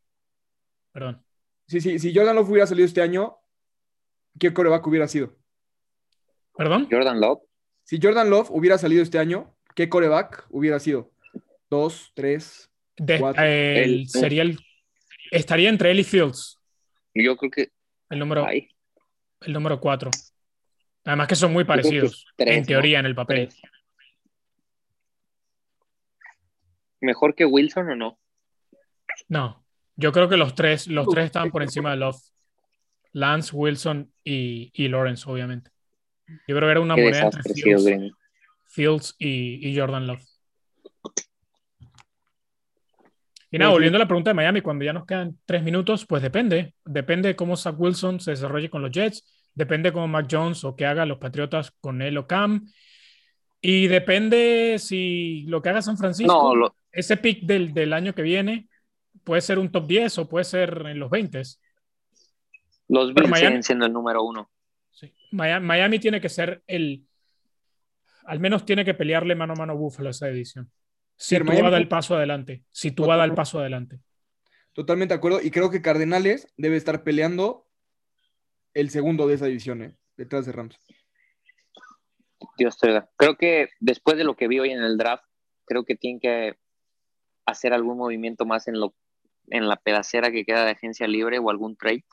Perdón. 0.91 1.21
Sí, 1.67 1.81
sí, 1.81 1.99
si 1.99 2.13
Jordan 2.15 2.35
Love 2.35 2.49
hubiera 2.49 2.67
salido 2.67 2.85
este 2.85 3.01
año, 3.01 3.37
¿qué 4.39 4.53
coreback 4.53 4.85
hubiera 4.87 5.07
sido? 5.07 5.35
¿Perdón? 6.55 6.87
Jordan 6.89 7.19
Love. 7.19 7.41
Si 7.83 7.99
Jordan 8.01 8.29
Love 8.29 8.49
hubiera 8.51 8.77
salido 8.77 9.03
este 9.03 9.19
año, 9.19 9.53
¿qué 9.75 9.89
coreback 9.89 10.45
hubiera 10.49 10.79
sido? 10.79 11.11
Dos, 11.69 12.11
tres. 12.13 12.69
De- 12.97 13.19
Cuatro. 13.19 13.43
eh, 13.43 13.83
el- 13.83 13.93
El- 14.01 14.09
sería 14.09 14.41
el, 14.43 14.57
estaría 15.31 15.67
entre 15.69 15.91
él 15.91 15.99
y 15.99 16.03
Fields, 16.05 16.59
Yo 17.15 17.37
creo 17.37 17.49
que. 17.49 17.69
el 18.09 18.19
número, 18.19 18.45
ay, 18.45 18.69
el 19.41 19.53
número 19.53 19.79
4. 19.79 20.11
Además 21.05 21.27
que 21.27 21.35
son 21.35 21.53
muy 21.53 21.63
parecidos, 21.63 22.25
tres, 22.35 22.55
en 22.55 22.61
¿no? 22.61 22.67
teoría, 22.67 22.99
en 22.99 23.05
el 23.05 23.15
papel. 23.15 23.47
tres. 23.47 23.61
¿Mejor 26.99 27.35
que 27.35 27.45
Wilson 27.45 27.89
o 27.89 27.95
no? 27.95 28.19
No, 29.27 29.65
yo 29.95 30.11
creo 30.11 30.27
que 30.27 30.37
los 30.37 30.55
tres, 30.55 30.87
los 30.87 31.07
tres 31.07 31.25
estaban 31.25 31.51
por 31.51 31.61
encima 31.63 31.91
de 31.91 31.97
Love. 31.97 32.21
Lance, 33.13 33.55
Wilson 33.55 34.11
y, 34.23 34.71
y 34.73 34.89
Lawrence, 34.89 35.23
obviamente. 35.29 35.71
Yo 36.47 36.55
creo 36.55 36.61
que 36.61 36.71
era 36.71 36.81
una 36.81 36.95
Qué 36.95 37.03
moneda 37.03 37.23
entre 37.23 37.53
Fields. 37.53 38.13
Fields 38.67 39.15
y, 39.19 39.69
y 39.69 39.77
Jordan 39.77 40.07
Love. 40.07 40.23
Y 43.55 43.59
nada, 43.59 43.71
volviendo 43.71 43.97
a 43.97 43.99
la 43.99 44.07
pregunta 44.07 44.29
de 44.31 44.33
Miami, 44.35 44.61
cuando 44.61 44.85
ya 44.85 44.93
nos 44.93 45.05
quedan 45.05 45.37
tres 45.45 45.63
minutos, 45.63 46.05
pues 46.05 46.21
depende. 46.21 46.73
Depende 46.85 47.29
de 47.29 47.35
cómo 47.35 47.55
Zach 47.57 47.75
Wilson 47.77 48.19
se 48.19 48.31
desarrolle 48.31 48.69
con 48.69 48.81
los 48.81 48.91
Jets. 48.91 49.23
Depende 49.53 49.93
cómo 49.93 50.07
Mac 50.07 50.27
Jones 50.29 50.63
o 50.63 50.75
qué 50.75 50.85
haga 50.85 51.05
los 51.05 51.17
Patriotas 51.17 51.71
con 51.79 52.01
él 52.01 52.17
o 52.17 52.27
Cam. 52.27 52.67
Y 53.61 53.87
depende 53.87 54.75
si 54.79 55.43
lo 55.47 55.61
que 55.61 55.69
haga 55.69 55.81
San 55.81 55.97
Francisco, 55.97 56.33
No, 56.33 56.55
lo- 56.55 56.75
ese 56.91 57.17
pick 57.17 57.43
del, 57.43 57.73
del 57.73 57.93
año 57.93 58.13
que 58.13 58.21
viene, 58.21 58.67
puede 59.23 59.41
ser 59.41 59.57
un 59.59 59.71
top 59.71 59.87
10 59.87 60.17
o 60.19 60.29
puede 60.29 60.43
ser 60.45 60.83
en 60.87 60.99
los 60.99 61.09
20. 61.09 61.41
los 62.87 63.13
Bills 63.13 63.29
Miami- 63.29 63.47
siguen 63.47 63.63
siendo 63.63 63.85
el 63.85 63.93
número 63.93 64.23
uno. 64.23 64.49
Sí. 64.91 65.11
Miami, 65.31 65.65
Miami 65.65 65.99
tiene 65.99 66.21
que 66.21 66.29
ser 66.29 66.61
el. 66.67 67.03
Al 68.25 68.39
menos 68.39 68.65
tiene 68.65 68.83
que 68.85 68.93
pelearle 68.93 69.35
mano 69.35 69.53
a 69.53 69.55
mano 69.55 69.73
a 69.73 69.75
Buffalo 69.75 70.09
esa 70.09 70.27
edición. 70.29 70.69
Si 71.15 71.37
tú 71.37 71.45
Miami- 71.45 71.71
da 71.71 71.77
el 71.77 71.87
paso 71.87 72.15
adelante. 72.15 72.63
Si 72.71 72.91
tú 72.91 73.05
da 73.05 73.23
el 73.23 73.33
paso 73.33 73.59
adelante. 73.59 73.99
Totalmente 74.73 75.13
de 75.13 75.17
acuerdo. 75.17 75.41
Y 75.41 75.51
creo 75.51 75.69
que 75.71 75.81
Cardenales 75.81 76.47
debe 76.57 76.75
estar 76.75 77.03
peleando 77.03 77.67
el 78.73 78.89
segundo 78.89 79.27
de 79.27 79.35
esa 79.35 79.45
división, 79.45 79.81
¿eh? 79.81 79.97
detrás 80.17 80.45
de 80.45 80.51
Rams. 80.51 80.77
Dios 82.57 82.77
te 82.77 82.87
oiga. 82.89 83.09
Creo 83.17 83.37
que 83.37 83.69
después 83.79 84.17
de 84.17 84.23
lo 84.25 84.35
que 84.35 84.47
vi 84.47 84.59
hoy 84.59 84.71
en 84.71 84.83
el 84.83 84.97
draft, 84.97 85.23
creo 85.65 85.85
que 85.85 85.95
tienen 85.95 86.19
que 86.19 86.57
hacer 87.45 87.73
algún 87.73 87.97
movimiento 87.97 88.45
más 88.45 88.67
en 88.67 88.79
lo 88.79 88.95
en 89.49 89.67
la 89.67 89.75
pedacera 89.75 90.31
que 90.31 90.43
queda 90.45 90.65
de 90.65 90.71
agencia 90.71 91.07
libre 91.07 91.39
o 91.39 91.49
algún 91.49 91.75
trade. 91.77 92.03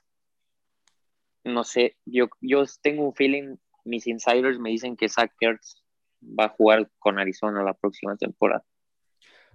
No 1.45 1.65
sé, 1.65 1.97
yo, 2.05 2.29
yo 2.41 2.65
tengo 2.83 3.05
un 3.05 3.15
feeling, 3.15 3.57
mis 3.85 4.07
insiders 4.07 4.59
me 4.59 4.71
dicen 4.71 4.97
que 4.97 5.09
Zach 5.09 5.33
Ertz 5.41 5.83
va 6.23 6.45
a 6.45 6.49
jugar 6.51 6.91
con 6.99 7.19
Arizona 7.19 7.63
la 7.63 7.75
próxima 7.75 8.17
temporada. 8.17 8.65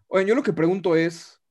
Oye, 0.08 0.26
yo 0.26 0.36
lo 0.36 0.44
que 0.44 0.54
pregunto 0.54 0.96
es, 0.96 1.42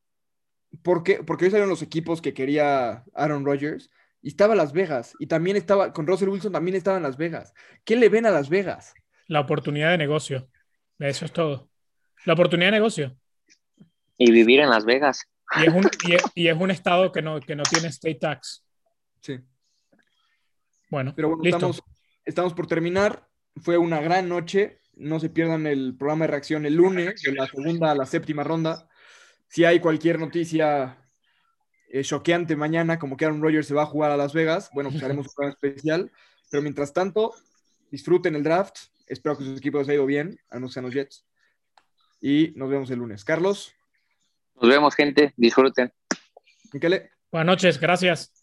¿por 0.83 1.03
qué? 1.03 1.23
Porque 1.23 1.45
hoy 1.45 1.51
salieron 1.51 1.71
los 1.71 1.83
equipos 1.83 2.23
que 2.23 2.35
quería 2.35 3.05
Aaron 3.15 3.45
Rodgers 3.45 3.91
y 4.23 4.29
estaba 4.29 4.55
Las 4.55 4.73
Vegas 4.73 5.15
y 5.19 5.27
también 5.27 5.57
estaba, 5.57 5.93
con 5.93 6.07
Russell 6.07 6.29
Wilson 6.29 6.53
también 6.53 6.77
estaba 6.77 6.97
en 6.97 7.03
Las 7.03 7.17
Vegas. 7.17 7.55
¿Qué 7.85 7.97
le 7.97 8.09
ven 8.09 8.27
a 8.27 8.31
Las 8.31 8.49
Vegas? 8.49 8.95
La 9.29 9.41
oportunidad 9.41 9.91
de 9.91 9.99
negocio. 9.99 10.49
Eso 10.99 11.25
es 11.25 11.33
todo. 11.33 11.69
La 12.25 12.33
oportunidad 12.33 12.69
de 12.69 12.79
negocio. 12.79 13.17
Y 14.19 14.33
vivir 14.33 14.61
en 14.61 14.71
Las 14.71 14.85
Vegas. 14.85 15.27
Y 15.57 15.67
es 15.67 15.75
un, 15.75 15.85
y 16.35 16.49
es, 16.49 16.57
un 16.57 16.71
estado 16.71 17.13
que 17.13 17.23
no, 17.23 17.41
que 17.41 17.55
no 17.55 17.63
tiene 17.65 17.89
state 17.89 18.17
tax. 18.17 18.65
Sí. 19.21 19.39
Bueno, 20.91 21.13
Pero 21.15 21.29
bueno, 21.29 21.43
listo. 21.43 21.57
estamos, 21.57 21.83
estamos 22.25 22.55
por 22.55 22.67
terminar. 22.67 23.29
Fue 23.57 23.77
una 23.79 24.01
gran 24.01 24.29
noche. 24.29 24.81
No 24.97 25.21
se 25.21 25.29
pierdan 25.29 25.67
el 25.67 25.95
programa 25.97 26.25
de 26.25 26.33
reacción 26.33 26.67
el 26.67 26.75
lunes, 26.75 27.23
de 27.23 27.33
la 27.33 27.47
segunda 27.47 27.91
a 27.91 27.95
la 27.95 28.07
séptima 28.07 28.43
ronda. 28.43 28.89
Si 29.49 29.65
hay 29.65 29.79
cualquier 29.81 30.19
noticia 30.19 30.99
eh, 31.89 32.03
choqueante 32.03 32.57
mañana, 32.57 32.99
como 32.99 33.17
que 33.17 33.25
Aaron 33.25 33.43
Rodgers 33.43 33.67
se 33.67 33.75
va 33.75 33.83
a 33.83 33.87
jugar 33.87 34.11
a 34.11 34.17
Las 34.17 34.33
Vegas, 34.33 34.71
bueno, 34.73 34.91
pues 34.91 35.03
haremos 35.03 35.27
un 35.27 35.33
programa 35.35 35.57
especial. 35.63 36.11
Pero 36.51 36.63
mientras 36.63 36.93
tanto, 36.93 37.35
disfruten 37.91 38.35
el 38.35 38.43
draft. 38.43 38.77
Espero 39.07 39.37
que 39.37 39.45
sus 39.45 39.59
equipos 39.59 39.81
les 39.81 39.89
haya 39.89 39.97
ido 39.97 40.07
bien, 40.07 40.39
a 40.51 40.59
no 40.59 40.69
los 40.69 40.95
Jets. 40.95 41.27
Y 42.21 42.53
nos 42.57 42.71
vemos 42.71 42.91
el 42.91 42.99
lunes. 42.99 43.25
Carlos, 43.25 43.73
Nos 44.61 44.71
vemos, 44.71 44.95
gente. 44.95 45.33
Disfruten. 45.37 45.93
Miquele. 46.73 47.11
Buenas 47.31 47.47
noches, 47.47 47.79
gracias. 47.79 48.36